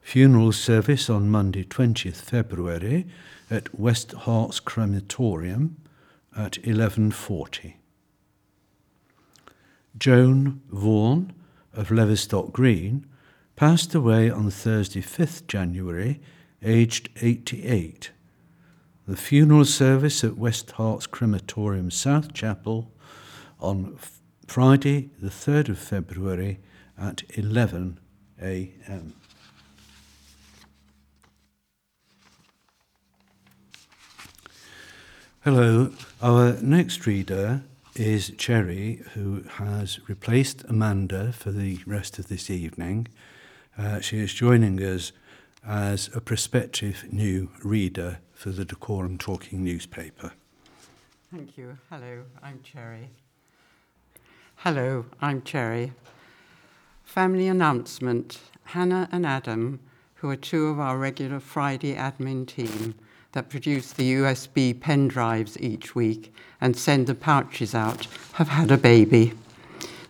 [0.00, 3.06] Funeral service on Monday, 20th February
[3.50, 5.76] at West Herts Crematorium
[6.36, 7.76] at 11:40.
[9.98, 11.32] Joan Vaughan
[11.72, 13.06] of Leverstock Green
[13.56, 16.20] passed away on Thursday, 5th January,
[16.62, 18.10] aged 88.
[19.06, 22.92] The funeral service at West Herts Crematorium South Chapel
[23.58, 23.96] on
[24.46, 26.60] Friday, the 3rd of February
[26.98, 27.98] at 11
[28.40, 29.14] a.m.
[35.42, 37.62] Hello, our next reader
[37.94, 43.06] is Cherry, who has replaced Amanda for the rest of this evening.
[43.78, 45.12] Uh, she is joining us
[45.66, 50.32] as a prospective new reader for the Dacorum Talking newspaper.
[51.32, 51.78] Thank you.
[51.90, 53.10] Hello, I'm Cherry.
[54.56, 55.92] Hello, I'm Cherry.
[57.06, 59.80] Family announcement Hannah and Adam,
[60.16, 62.94] who are two of our regular Friday admin team
[63.32, 68.70] that produce the USB pen drives each week and send the pouches out, have had
[68.70, 69.32] a baby.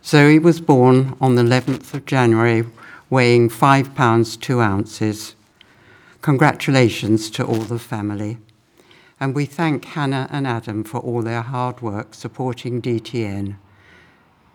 [0.03, 2.65] Zoe was born on the 11th of January,
[3.09, 5.35] weighing five pounds two ounces.
[6.21, 8.39] Congratulations to all the family.
[9.19, 13.55] And we thank Hannah and Adam for all their hard work supporting DTN.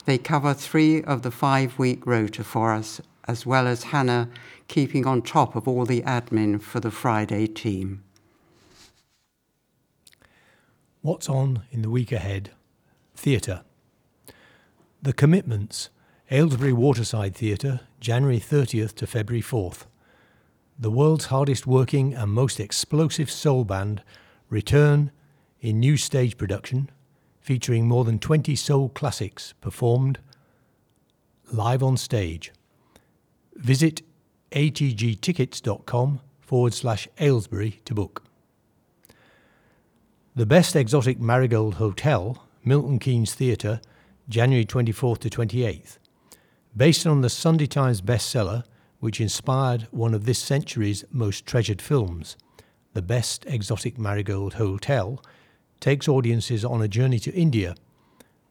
[0.04, 4.28] They cover three of the five week rota for us, as well as Hannah
[4.66, 8.02] keeping on top of all the admin for the Friday team.
[11.02, 12.50] What's on in the week ahead?
[13.14, 13.62] Theatre.
[15.00, 15.90] The Commitments,
[16.30, 19.84] Aylesbury Waterside Theatre, January 30th to February 4th.
[20.78, 24.02] The world's hardest working and most explosive soul band
[24.48, 25.12] return
[25.60, 26.90] in new stage production
[27.42, 30.20] featuring more than 20 soul classics performed
[31.52, 32.52] live on stage.
[33.56, 34.02] Visit
[34.52, 38.22] atgtickets.com forward slash Aylesbury to book.
[40.34, 43.80] The Best Exotic Marigold Hotel, Milton Keynes Theatre,
[44.28, 45.98] January 24th to 28th.
[46.74, 48.64] Based on the Sunday Times bestseller,
[49.00, 52.36] which inspired one of this century's most treasured films,
[52.94, 55.22] The Best Exotic Marigold Hotel
[55.82, 57.74] takes audiences on a journey to India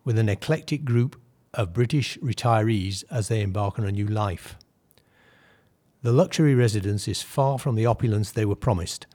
[0.04, 1.20] with an eclectic group
[1.54, 4.58] of British retirees as they embark on a new life.
[6.04, 9.08] The luxury residence is far from the opulence they were promised,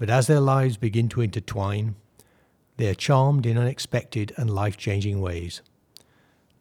[0.00, 1.94] but as their lives begin to intertwine,
[2.76, 5.62] they are charmed in unexpected and life changing ways.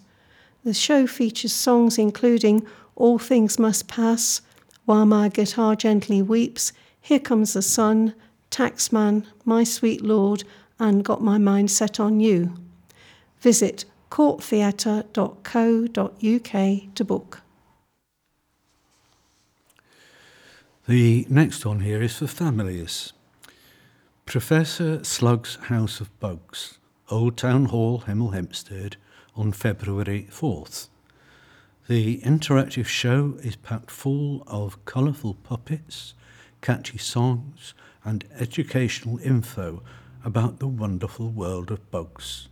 [0.63, 2.65] The show features songs including
[2.95, 4.41] All Things Must Pass,
[4.85, 8.13] While My Guitar Gently Weeps, Here Comes the Sun,
[8.51, 10.45] Taxman, My Sweet Lord,
[10.79, 12.53] and got my mind set on you.
[13.39, 17.41] Visit courttheatre.co.uk to book.
[20.87, 23.13] The next one here is for families.
[24.25, 26.77] Professor Slug's House of Bugs,
[27.09, 28.95] Old Town Hall, Hemel Hempstead,
[29.35, 30.87] on February 4th.
[31.87, 36.13] The interactive show is packed full of colourful puppets,
[36.61, 37.73] catchy songs,
[38.03, 39.83] and educational info
[40.27, 42.49] about the wonderful world of bugs.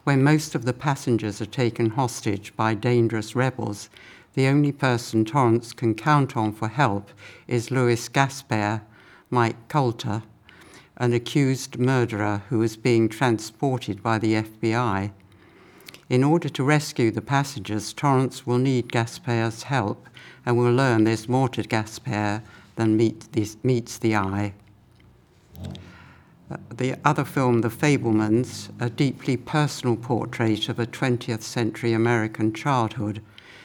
[0.03, 3.89] When most of the passengers are taken hostage by dangerous rebels,
[4.33, 7.09] the only person Torrance can count on for help
[7.47, 8.81] is Louis Gaspare,
[9.29, 10.23] Mike Colter,
[10.97, 15.13] an accused murderer who is being transported by the FBI.
[16.13, 20.07] In order to rescue the passengers, Torrance will need Gaspare's help
[20.45, 22.43] and will learn there's more to Gaspare
[22.75, 24.53] than meet this, meets the eye.
[25.57, 32.53] Uh, the other film, The Fabelmans, a deeply personal portrait of a 20th century American
[32.53, 33.19] childhood.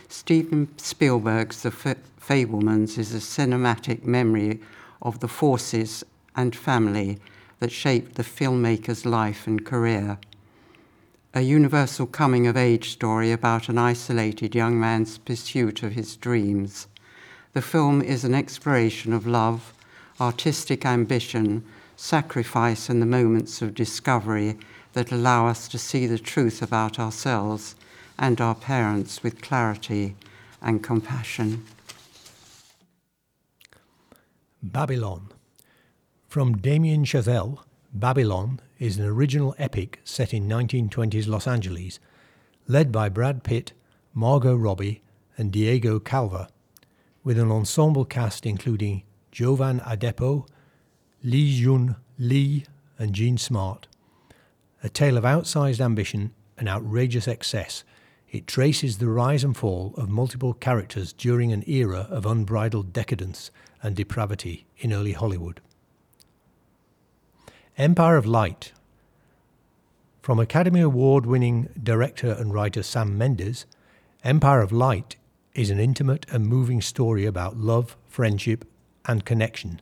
[0.09, 4.59] Steven Spielberg's The Fabelmans is a cinematic memory
[5.03, 6.03] of the forces
[6.34, 7.18] and family
[7.59, 10.18] that shaped the filmmaker's life and career
[11.39, 16.89] a universal coming of age story about an isolated young man's pursuit of his dreams.
[17.53, 19.72] The film is an exploration of love,
[20.20, 21.64] artistic ambition,
[21.95, 24.59] sacrifice, and the moments of discovery
[24.95, 27.76] that allow us to see the truth about ourselves
[28.18, 30.16] and our parents with clarity
[30.61, 31.64] and compassion.
[34.61, 35.28] Babylon.
[36.26, 37.61] From Damien Chazelle,
[37.95, 41.98] Babylon is an original epic set in 1920s Los Angeles,
[42.66, 43.72] led by Brad Pitt,
[44.14, 45.02] Margot Robbie,
[45.36, 46.48] and Diego Calva,
[47.24, 49.02] with an ensemble cast including
[49.32, 50.46] Jovan Adepo,
[51.22, 52.64] Li Jun Li,
[52.98, 53.86] and Jean Smart.
[54.82, 57.84] A tale of outsized ambition and outrageous excess,
[58.30, 63.50] it traces the rise and fall of multiple characters during an era of unbridled decadence
[63.82, 65.60] and depravity in early Hollywood.
[67.78, 68.72] Empire of Light.
[70.20, 73.66] From Academy Award winning director and writer Sam Mendes,
[74.24, 75.14] Empire of Light
[75.54, 78.64] is an intimate and moving story about love, friendship,
[79.06, 79.80] and connection,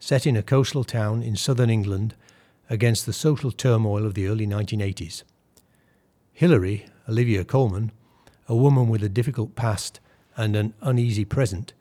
[0.00, 2.16] set in a coastal town in southern England
[2.68, 5.22] against the social turmoil of the early 1980s.
[6.32, 7.92] Hilary, Olivia Colman,
[8.48, 10.00] a woman with a difficult past
[10.36, 11.74] and an uneasy present,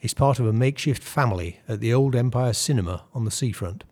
[0.00, 3.82] is part of a makeshift family at the old Empire Cinema on the seafront.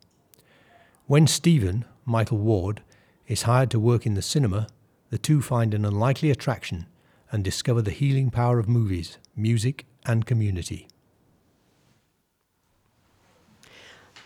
[1.09, 2.83] When Stephen, Michael Ward,
[3.29, 4.67] is hired to work in the cinema,
[5.11, 6.87] the two find an unlikely attraction
[7.31, 10.89] and discover the healing power of movies, music, and community.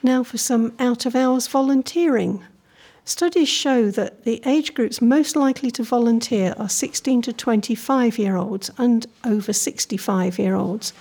[0.03, 2.43] Now for some out of hours volunteering.
[3.05, 8.37] Studies show that the age groups most likely to volunteer are 16 to 25 year
[8.37, 10.95] olds and over 65 year olds.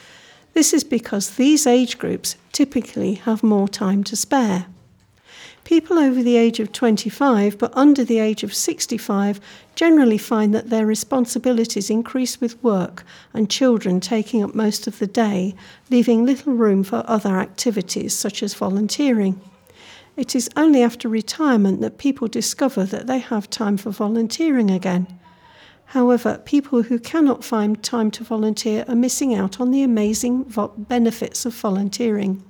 [0.51, 4.65] This is because these age groups typically have more time to spare.
[5.69, 9.39] People over the age of 25 but under the age of 65
[9.75, 13.03] generally find that their responsibilities increase with work
[13.35, 15.53] and children taking up most of the day,
[15.91, 19.39] leaving little room for other activities such as volunteering.
[20.17, 25.19] It is only after retirement that people discover that they have time for volunteering again.
[25.85, 30.73] However, people who cannot find time to volunteer are missing out on the amazing vo-
[30.75, 32.43] benefits of volunteering.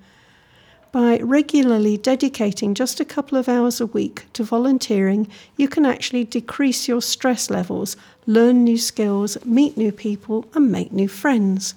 [0.91, 6.23] By regularly dedicating just a couple of hours a week to volunteering, you can actually
[6.23, 11.75] decrease your stress levels, learn new skills, meet new people, and make new friends.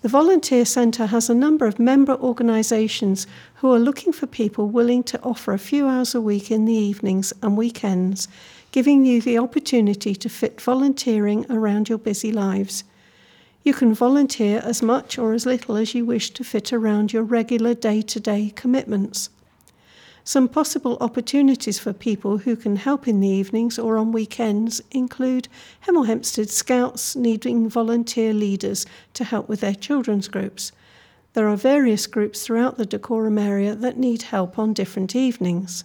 [0.00, 5.02] The Volunteer Centre has a number of member organisations who are looking for people willing
[5.04, 8.26] to offer a few hours a week in the evenings and weekends,
[8.72, 12.84] giving you the opportunity to fit volunteering around your busy lives.
[13.64, 17.22] You can volunteer as much or as little as you wish to fit around your
[17.22, 19.30] regular day to day commitments.
[20.22, 25.48] Some possible opportunities for people who can help in the evenings or on weekends include
[25.86, 28.84] Hemel Hempstead Scouts needing volunteer leaders
[29.14, 30.70] to help with their children's groups.
[31.32, 35.84] There are various groups throughout the Dacorum area that need help on different evenings.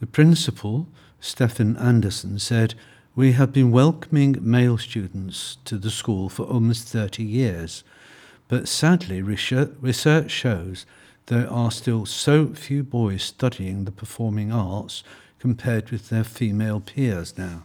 [0.00, 0.88] The principal,
[1.20, 2.74] Stefan Anderson, said,
[3.16, 7.82] We have been welcoming male students to the school for almost 30 years,
[8.46, 10.86] but sadly, research shows
[11.26, 15.02] there are still so few boys studying the performing arts
[15.40, 17.64] compared with their female peers now.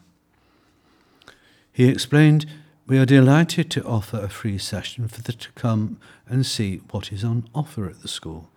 [1.71, 2.47] He explained,
[2.87, 7.13] We are delighted to offer a free session for them to come and see what
[7.13, 8.49] is on offer at the school.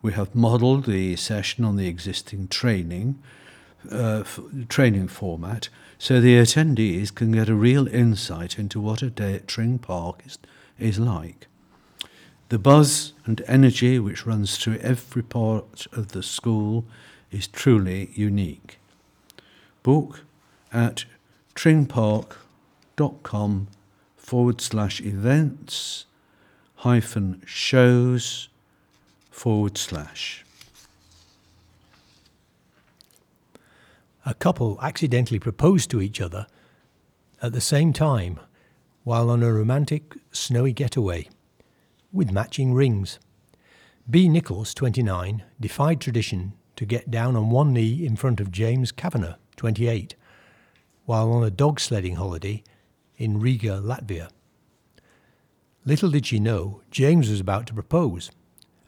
[0.00, 3.22] We have modelled the session on the existing training
[3.90, 4.24] uh,
[4.68, 5.68] training format
[6.04, 10.20] so the attendees can get a real insight into what a day at Tring Park
[10.26, 10.36] is,
[10.78, 11.46] is like.
[12.50, 16.84] The buzz and energy which runs through every part of the school
[17.30, 18.78] is truly unique.
[19.82, 20.24] Book
[20.70, 21.06] at
[21.54, 23.68] tringpark.com
[24.18, 26.04] forward slash events
[26.74, 28.50] hyphen shows
[29.30, 30.43] forward slash.
[34.26, 36.46] A couple accidentally proposed to each other
[37.42, 38.40] at the same time
[39.02, 41.28] while on a romantic snowy getaway
[42.10, 43.18] with matching rings.
[44.08, 44.30] B.
[44.30, 49.36] Nichols, 29, defied tradition to get down on one knee in front of James Kavanagh,
[49.56, 50.14] 28,
[51.04, 52.62] while on a dog sledding holiday
[53.18, 54.30] in Riga, Latvia.
[55.84, 58.30] Little did she know, James was about to propose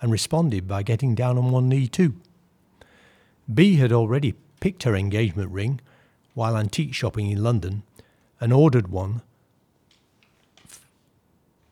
[0.00, 2.14] and responded by getting down on one knee too.
[3.52, 5.80] B had already picked her engagement ring
[6.34, 7.82] while antique shopping in London
[8.40, 9.22] and ordered one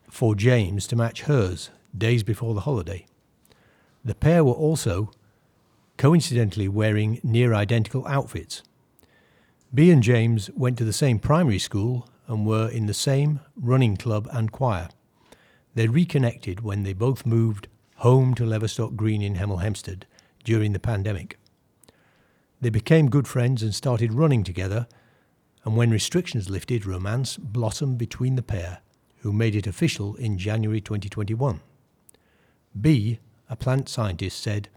[0.09, 3.05] for James to match hers days before the holiday.
[4.03, 5.11] The pair were also
[5.97, 8.63] coincidentally wearing near identical outfits.
[9.73, 13.97] B and James went to the same primary school and were in the same running
[13.97, 14.89] club and choir.
[15.73, 17.67] They reconnected when they both moved
[17.97, 20.05] home to Leverstock Green in Hemel Hempstead
[20.43, 21.37] during the pandemic.
[22.65, 24.87] They became good friends and started running together,
[25.63, 28.79] and when restrictions lifted, romance blossomed between the pair,
[29.17, 31.61] who made it official in January 2021.
[32.81, 33.19] B,
[33.51, 34.69] a plant scientist, said,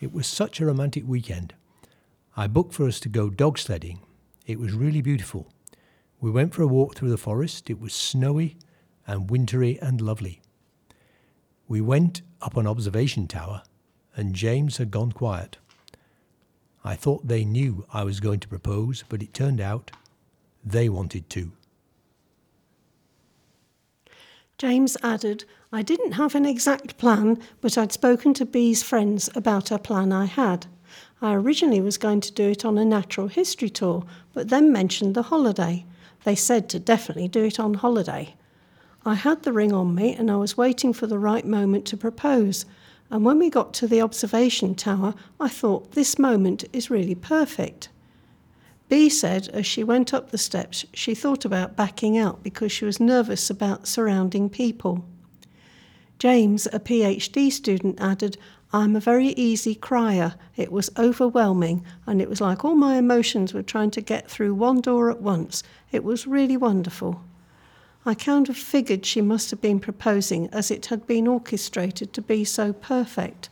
[0.00, 1.52] It was such a romantic weekend.
[2.38, 4.00] I booked for us to go dog sledding.
[4.46, 5.52] It was really beautiful.
[6.22, 7.68] We went for a walk through the forest.
[7.68, 8.56] It was snowy
[9.06, 10.40] and wintry and lovely.
[11.68, 13.62] We went up an observation tower,
[14.16, 15.58] and James had gone quiet.
[16.86, 19.90] I thought they knew I was going to propose, but it turned out
[20.64, 21.50] they wanted to.
[24.56, 29.72] James added, I didn't have an exact plan, but I'd spoken to Bee's friends about
[29.72, 30.66] a plan I had.
[31.20, 35.16] I originally was going to do it on a natural history tour, but then mentioned
[35.16, 35.84] the holiday.
[36.22, 38.36] They said to definitely do it on holiday.
[39.04, 41.96] I had the ring on me and I was waiting for the right moment to
[41.96, 42.64] propose.
[43.10, 47.88] And when we got to the observation tower, I thought this moment is really perfect.
[48.88, 52.84] B said as she went up the steps, she thought about backing out because she
[52.84, 55.04] was nervous about surrounding people.
[56.18, 58.38] James, a PhD student, added,
[58.72, 60.34] I'm a very easy crier.
[60.56, 64.54] It was overwhelming, and it was like all my emotions were trying to get through
[64.54, 65.62] one door at once.
[65.92, 67.22] It was really wonderful.
[68.08, 72.22] I kind of figured she must have been proposing as it had been orchestrated to
[72.22, 73.48] be so perfect.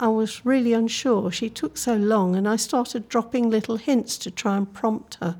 [0.00, 1.30] I was really unsure.
[1.30, 5.36] She took so long, and I started dropping little hints to try and prompt her.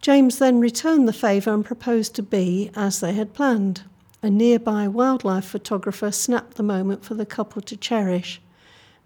[0.00, 3.82] James then returned the favour and proposed to B as they had planned.
[4.22, 8.40] A nearby wildlife photographer snapped the moment for the couple to cherish.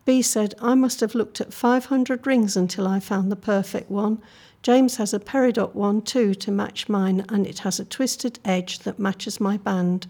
[0.04, 4.20] B said, I must have looked at 500 rings until I found the perfect one.
[4.62, 8.80] James has a peridot one too to match mine, and it has a twisted edge
[8.80, 10.06] that matches my band.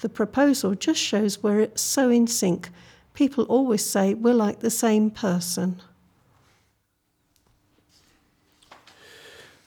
[0.00, 2.70] The proposal just shows we're so in sync.
[3.14, 5.82] People always say we're like the same person.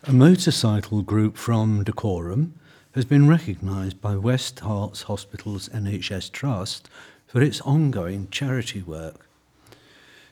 [0.05, 2.53] A motorcycle group from Dacorum
[2.93, 6.89] has been recognised by West Herts Hospital's NHS Trust
[7.27, 9.27] for its ongoing charity work.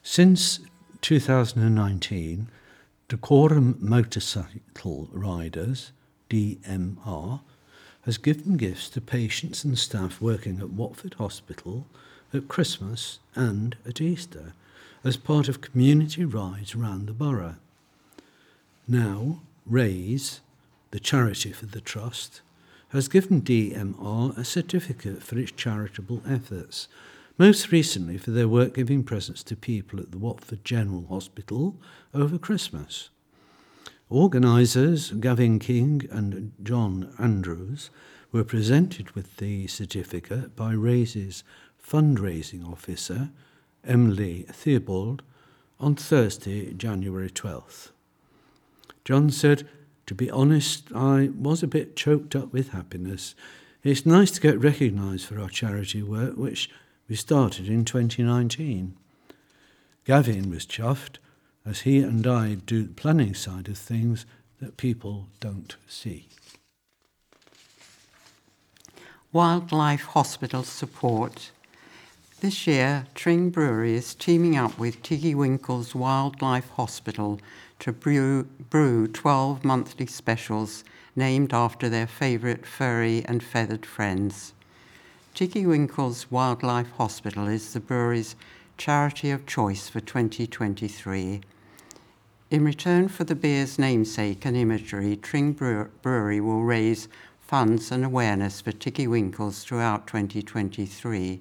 [0.01, 0.61] Since
[1.01, 2.47] 2019,
[3.09, 5.91] Dacorum Motorcycle Riders,
[6.29, 7.41] DMR,
[8.03, 11.87] has given gifts to patients and staff working at Watford Hospital
[12.31, 14.53] at Christmas and at Easter
[15.03, 17.55] as part of community rides around the borough.
[18.87, 20.41] Now, Raise,
[20.91, 22.41] the charity for the Trust,
[22.89, 26.87] has given DMR a certificate for its charitable efforts,
[27.39, 31.77] most recently for their work giving presents to people at the Watford General Hospital
[32.13, 33.09] over Christmas.
[34.09, 37.91] Organisers Gavin King and John Andrews
[38.33, 41.45] were presented with the certificate by Raise's
[41.81, 43.29] fundraising officer,
[43.85, 45.23] Emily Theobald,
[45.79, 47.91] on Thursday, January 12th.
[49.05, 49.65] John said,
[50.07, 53.33] To be honest, I was a bit choked up with happiness.
[53.81, 56.69] It's nice to get recognised for our charity work, which
[57.09, 58.95] we started in 2019.
[60.05, 61.17] Gavin was chuffed
[61.65, 64.27] as he and I do the planning side of things
[64.61, 66.27] that people don't see.
[69.33, 71.51] Wildlife Hospital Support
[72.41, 77.39] This year, Tring Brewery is teaming up with Tiggy Winkle's Wildlife Hospital
[77.79, 80.83] to brew, brew 12 monthly specials
[81.15, 84.53] named after their favourite furry and feathered friends.
[85.39, 88.35] Tiggy Winkle's Wildlife Hospital is the brewery's
[88.77, 91.39] charity of choice for 2023.
[92.51, 97.07] In return for the beer's namesake and imagery, Tring Brewery will raise
[97.39, 101.39] funds and awareness for Tiggy Winkles throughout 2023.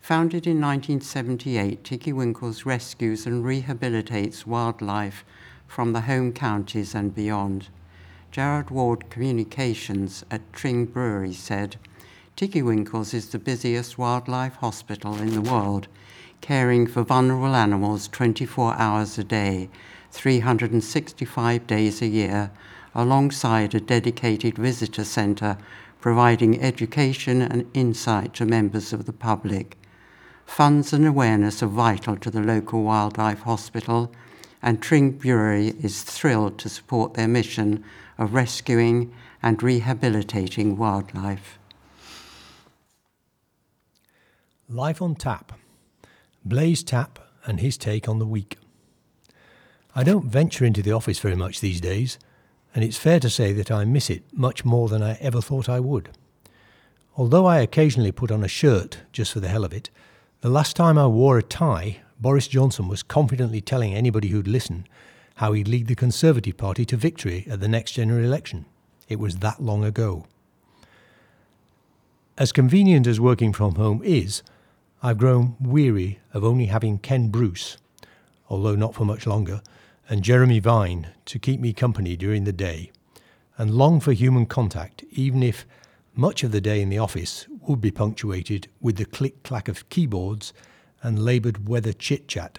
[0.00, 5.22] Founded in 1978, Tiggy Winkles rescues and rehabilitates wildlife
[5.66, 7.68] from the home counties and beyond.
[8.32, 11.76] Gerard Ward Communications at Tring Brewery said,
[12.36, 15.86] Tiggy Winkles is the busiest wildlife hospital in the world,
[16.40, 19.70] caring for vulnerable animals 24 hours a day,
[20.10, 22.50] 365 days a year,
[22.92, 25.56] alongside a dedicated visitor centre
[26.00, 29.78] providing education and insight to members of the public.
[30.44, 34.12] Funds and awareness are vital to the local wildlife hospital,
[34.60, 37.84] and Tring Brewery is thrilled to support their mission
[38.18, 41.60] of rescuing and rehabilitating wildlife.
[44.70, 45.52] Life on Tap.
[46.42, 48.56] Blaise Tapp and his take on the week.
[49.94, 52.18] I don't venture into the office very much these days,
[52.74, 55.68] and it's fair to say that I miss it much more than I ever thought
[55.68, 56.08] I would.
[57.14, 59.90] Although I occasionally put on a shirt just for the hell of it,
[60.40, 64.86] the last time I wore a tie, Boris Johnson was confidently telling anybody who'd listen
[65.36, 68.64] how he'd lead the Conservative Party to victory at the next general election.
[69.10, 70.24] It was that long ago.
[72.38, 74.42] As convenient as working from home is,
[75.04, 77.76] I've grown weary of only having Ken Bruce,
[78.48, 79.60] although not for much longer,
[80.08, 82.90] and Jeremy Vine to keep me company during the day,
[83.58, 85.66] and long for human contact, even if
[86.14, 89.86] much of the day in the office would be punctuated with the click clack of
[89.90, 90.54] keyboards
[91.02, 92.58] and laboured weather chit chat.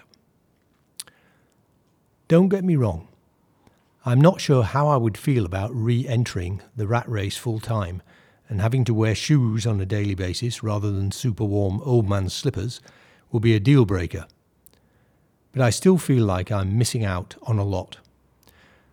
[2.28, 3.08] Don't get me wrong,
[4.04, 8.02] I'm not sure how I would feel about re entering the rat race full time
[8.48, 12.32] and having to wear shoes on a daily basis rather than super warm old man's
[12.32, 12.80] slippers
[13.30, 14.26] will be a deal breaker.
[15.52, 17.98] But I still feel like I'm missing out on a lot.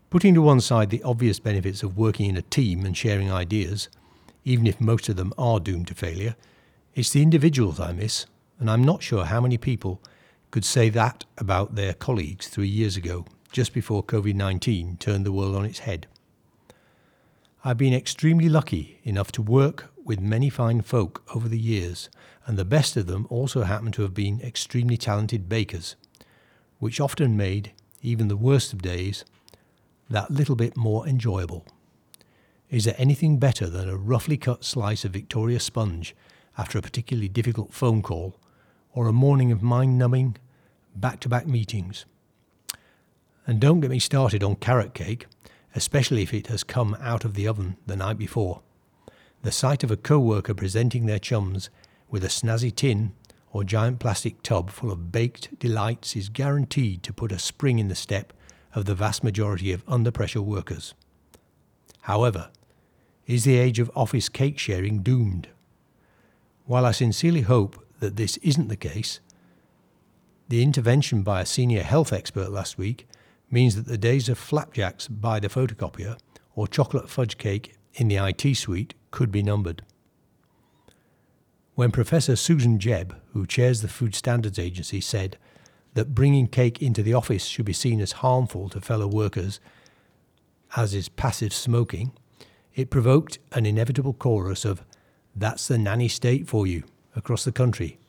[0.10, 3.90] Putting to one side the obvious benefits of working in a team and sharing ideas,
[4.44, 6.36] even if most of them are doomed to failure,
[6.96, 8.26] it's the individuals I miss,
[8.60, 10.02] and I'm not sure how many people
[10.52, 15.32] could say that about their colleagues three years ago, just before COVID 19 turned the
[15.32, 16.08] world on its head.
[17.66, 22.10] I've been extremely lucky enough to work with many fine folk over the years,
[22.46, 25.96] and the best of them also happen to have been extremely talented bakers,
[26.80, 29.24] which often made even the worst of days
[30.10, 31.66] that little bit more enjoyable.
[32.70, 36.14] Is there anything better than a roughly cut slice of Victoria sponge
[36.58, 38.36] after a particularly difficult phone call
[38.92, 40.36] or a morning of mind numbing
[40.98, 42.04] back to back meetings?
[43.48, 45.28] And don't get me started on carrot cake,
[45.76, 48.62] especially if it has come out of the oven the night before.
[49.42, 51.70] The sight of a co worker presenting their chums
[52.10, 53.14] with a snazzy tin
[53.52, 57.88] or giant plastic tub full of baked delights is guaranteed to put a spring in
[57.88, 58.34] the step
[58.74, 60.94] of the vast majority of under pressure workers.
[62.02, 62.50] However,
[63.28, 65.48] is the age of office cake sharing doomed?
[66.66, 69.20] While I sincerely hope that this isn't the case,
[70.50, 73.08] the intervention by a senior health expert last week
[73.54, 76.18] means that the days of flapjacks by the photocopier
[76.56, 79.84] or chocolate fudge cake in the IT suite could be numbered.
[81.76, 85.38] When Professor Susan Jebb, who chairs the Food Standards Agency, said
[85.94, 89.60] that bringing cake into the office should be seen as harmful to fellow workers,
[90.76, 92.12] as is passive smoking,
[92.74, 94.84] it provoked an inevitable chorus of,
[95.36, 96.86] That's the nanny state for you,
[97.16, 98.00] across the country,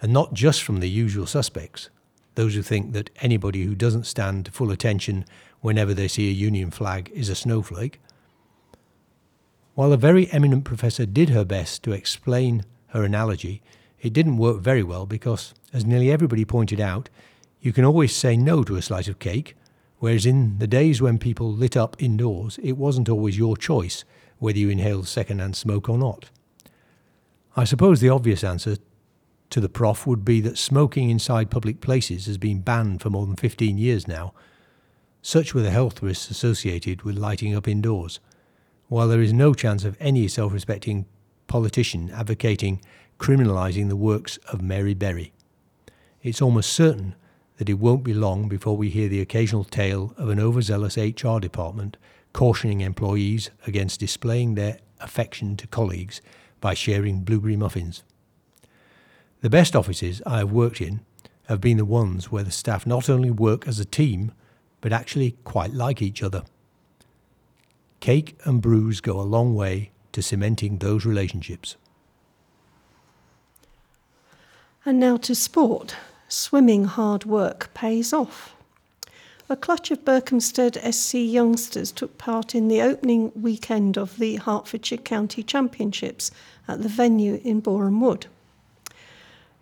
[0.00, 1.90] and not just from the usual suspects,
[2.34, 5.24] those who think that anybody who doesn't stand full attention
[5.60, 8.00] whenever they see a Union flag is a snowflake.
[9.74, 13.62] While a very eminent professor did her best to explain her analogy,
[14.00, 17.08] it didn't work very well because, as nearly everybody pointed out,
[17.60, 19.56] you can always say no to a slice of cake,
[19.98, 24.04] whereas in the days when people lit up indoors, it wasn't always your choice
[24.38, 26.28] whether you inhaled second-hand smoke or not.
[27.56, 28.76] I suppose the obvious answer
[29.52, 33.26] to the prof would be that smoking inside public places has been banned for more
[33.26, 34.32] than 15 years now.
[35.20, 38.18] Such were the health risks associated with lighting up indoors,
[38.88, 41.06] while there is no chance of any self respecting
[41.46, 42.80] politician advocating
[43.18, 45.32] criminalising the works of Mary Berry.
[46.22, 47.14] It's almost certain
[47.58, 51.38] that it won't be long before we hear the occasional tale of an overzealous HR
[51.38, 51.96] department
[52.32, 56.20] cautioning employees against displaying their affection to colleagues
[56.60, 58.02] by sharing blueberry muffins.
[59.42, 61.00] The best offices I have worked in
[61.48, 64.30] have been the ones where the staff not only work as a team,
[64.80, 66.44] but actually quite like each other.
[67.98, 71.74] Cake and brews go a long way to cementing those relationships.
[74.84, 75.96] And now to sport.
[76.28, 78.54] Swimming hard work pays off.
[79.48, 84.98] A clutch of Berkhamsted SC youngsters took part in the opening weekend of the Hertfordshire
[84.98, 86.30] County Championships
[86.68, 88.28] at the venue in Boreham Wood.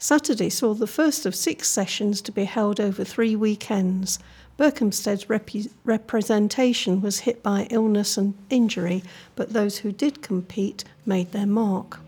[0.03, 4.19] Saturday saw the first of six sessions to be held over three weekends.
[4.57, 5.51] Berkhamsted's rep-
[5.85, 9.03] representation was hit by illness and injury,
[9.37, 12.01] but those who did compete made their mark.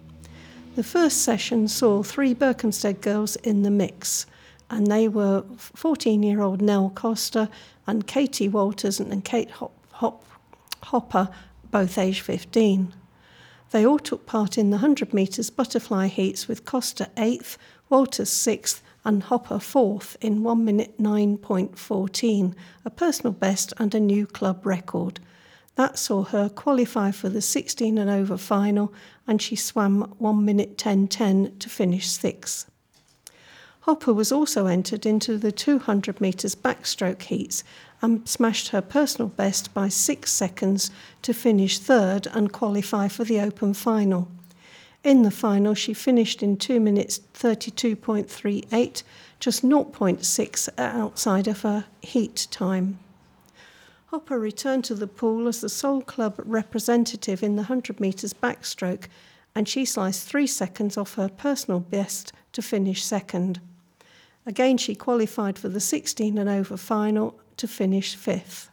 [0.74, 4.24] The first session saw three Berkhamsted girls in the mix,
[4.70, 7.50] and they were 14 year old Nell Costa
[7.86, 10.24] and Katie Walters and Kate Hop, Hop,
[10.84, 11.28] Hopper,
[11.70, 12.94] both aged 15.
[13.70, 17.56] They all took part in the 100 metres butterfly heats with Costa 8th,
[17.92, 22.54] Walters 6th, and Hopper 4th in 1 minute 9.14,
[22.86, 25.20] a personal best and a new club record.
[25.74, 28.94] That saw her qualify for the 16 and over final,
[29.26, 32.70] and she swam 1 minute 10.10 to finish sixth.
[33.80, 37.62] Hopper was also entered into the 200 metres backstroke heats
[38.00, 40.90] and smashed her personal best by six seconds
[41.20, 44.28] to finish third and qualify for the open final.
[45.04, 49.02] In the final, she finished in 2 minutes 32.38,
[49.40, 53.00] just 0.6 outside of her heat time.
[54.06, 59.06] Hopper returned to the pool as the sole club representative in the 100 metres backstroke,
[59.54, 63.60] and she sliced three seconds off her personal best to finish second.
[64.46, 68.70] Again, she qualified for the 16 and over final to finish fifth.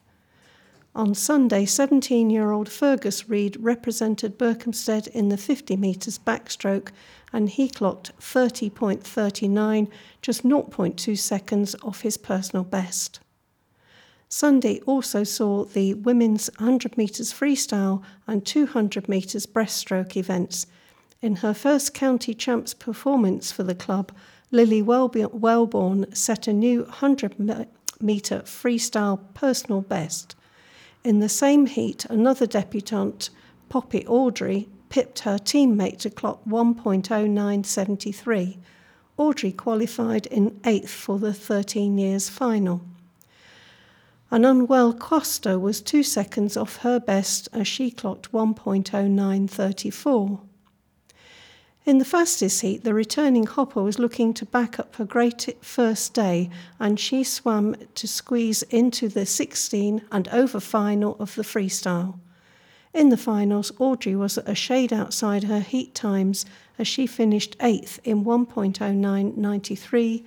[0.95, 6.89] On Sunday, 17 year old Fergus Reid represented Berkhamsted in the 50 metres backstroke
[7.31, 9.87] and he clocked 30.39,
[10.21, 13.19] just 0.2 seconds off his personal best.
[14.27, 20.65] Sunday also saw the women's 100 metres freestyle and 200 metres breaststroke events.
[21.21, 24.11] In her first county champs performance for the club,
[24.51, 27.67] Lily Wellborn set a new 100
[28.01, 30.35] metre freestyle personal best.
[31.03, 33.29] In the same heat, another debutante,
[33.69, 38.57] Poppy Audrey, pipped her teammate to clock 1.0973.
[39.17, 42.81] Audrey qualified in eighth for the 13 years final.
[44.31, 50.39] An unwell Costa was two seconds off her best as she clocked 1.0934.
[51.89, 56.13] In the fastest heat, the returning hopper was looking to back up her great first
[56.13, 62.19] day, and she swam to squeeze into the 16 and over final of the freestyle.
[62.93, 66.45] In the finals, Audrey was a shade outside her heat times
[66.77, 70.25] as she finished eighth in 1.0993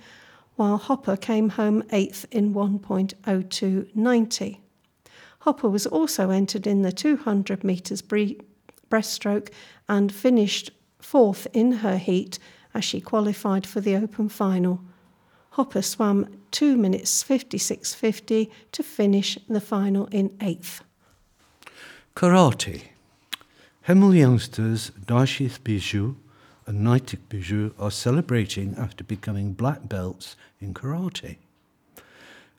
[0.57, 4.57] while Hopper came home eighth in 1.0290.
[5.39, 9.47] Hopper was also entered in the 200 metres breaststroke
[9.87, 10.71] and finished
[11.03, 12.39] fourth in her heat
[12.73, 14.81] as she qualified for the open final.
[15.51, 20.81] Hopper swam 2 minutes 56.50 to finish the final in eighth.
[22.15, 22.83] Karate.
[23.87, 26.15] Hemel youngsters Darshith Bijou
[26.65, 31.37] and Naitik Bijou are celebrating after becoming black belts in karate.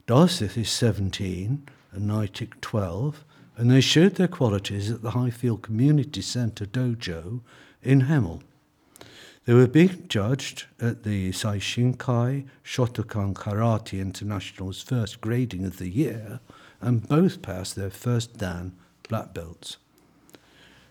[0.07, 3.25] Darcith is 17 and Naitik 12,
[3.57, 7.41] and they showed their qualities at the Highfield Community Centre Dojo
[7.85, 8.43] in Hemel.
[9.45, 16.41] They were being judged at the Saishinkai Shotokan Karate International's first grading of the year,
[16.81, 18.73] and both passed their first Dan
[19.09, 19.77] black belts.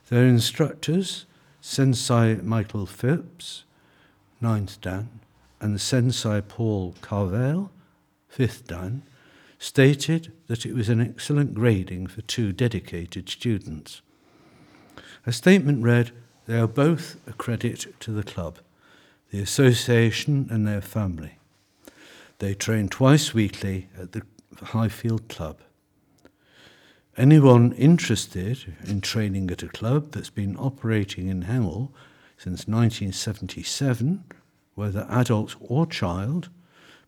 [0.09, 1.25] Their instructors
[1.65, 3.63] Sensei Michael Phillips,
[4.41, 5.21] ninth Dan,
[5.61, 7.69] and Sensei Paul Carvell,
[8.27, 9.03] fifth Dan,
[9.57, 14.01] stated that it was an excellent grading for two dedicated students.
[15.25, 16.11] A statement read,
[16.45, 18.59] They are both a credit to the club,
[19.31, 21.37] the association, and their family.
[22.39, 24.23] They train twice weekly at the
[24.61, 25.59] Highfield Club.
[27.15, 31.91] Anyone interested in training at a club that's been operating in Hemel
[32.37, 34.23] since 1977,
[34.75, 36.49] whether adult or child,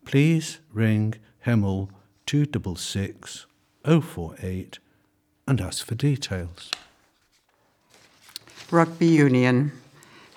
[0.06, 1.16] please ring
[1.46, 1.90] Hemel
[2.26, 3.48] 266
[3.84, 4.80] 048
[5.48, 6.72] and ask for details.
[8.72, 9.72] Rugby Union.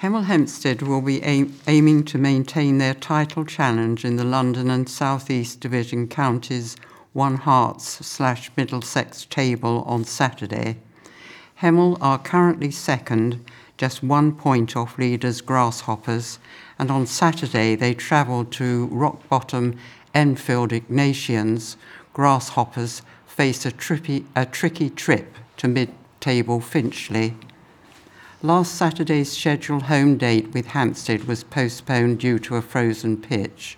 [0.03, 4.87] Hemel Hempstead will be aim- aiming to maintain their title challenge in the London and
[4.87, 6.77] South East Division counties
[7.15, 10.77] one Herts slash Middlesex table on Saturday.
[11.63, 13.43] Hemel are currently second,
[13.79, 16.39] just one point off leaders Grasshoppers,
[16.79, 19.79] and on Saturday they travel to rock bottom
[20.15, 21.77] Enfield Ignatians.
[22.13, 27.35] Grasshoppers face a, trippy, a tricky trip to mid table Finchley.
[28.41, 33.77] Last Saturday's scheduled home date with Hampstead was postponed due to a frozen pitch.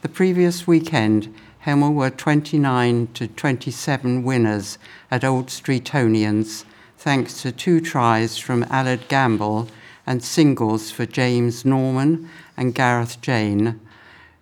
[0.00, 1.34] The previous weekend,
[1.66, 4.78] Hemel were 29 to 27 winners
[5.10, 6.64] at Old Streetonians,
[6.96, 9.68] thanks to two tries from Allard Gamble
[10.06, 13.78] and singles for James Norman and Gareth Jane.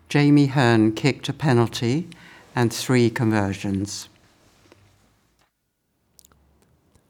[0.09, 2.07] Jamie Hearn kicked a penalty
[2.55, 4.09] and three conversions.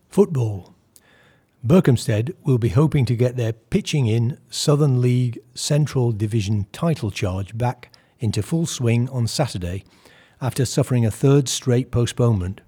[0.08, 0.75] Football.
[1.66, 7.58] Berkhamsted will be hoping to get their pitching in Southern League Central Division title charge
[7.58, 7.90] back
[8.20, 9.82] into full swing on Saturday
[10.40, 12.60] after suffering a third straight postponement.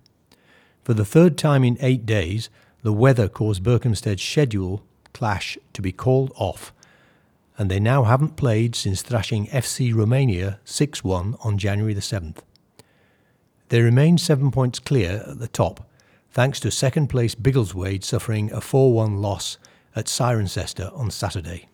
[0.82, 2.50] For the third time in eight days,
[2.82, 4.82] the weather caused Berkhamsted's schedule
[5.12, 6.72] clash to be called off,
[7.56, 12.38] and they now haven't played since thrashing FC Romania 6 1 on January the 7th.
[13.68, 15.87] They remain seven points clear at the top
[16.38, 19.58] thanks to second place Biggleswade suffering a 4 1 loss
[19.96, 21.66] at Cirencester on Saturday.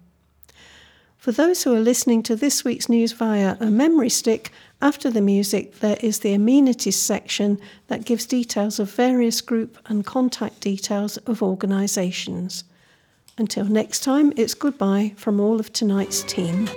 [1.19, 5.21] For those who are listening to this week's news via a memory stick, after the
[5.21, 11.19] music there is the amenities section that gives details of various group and contact details
[11.19, 12.65] of organisations.
[13.41, 16.69] Until next time, it's goodbye from all of tonight's team.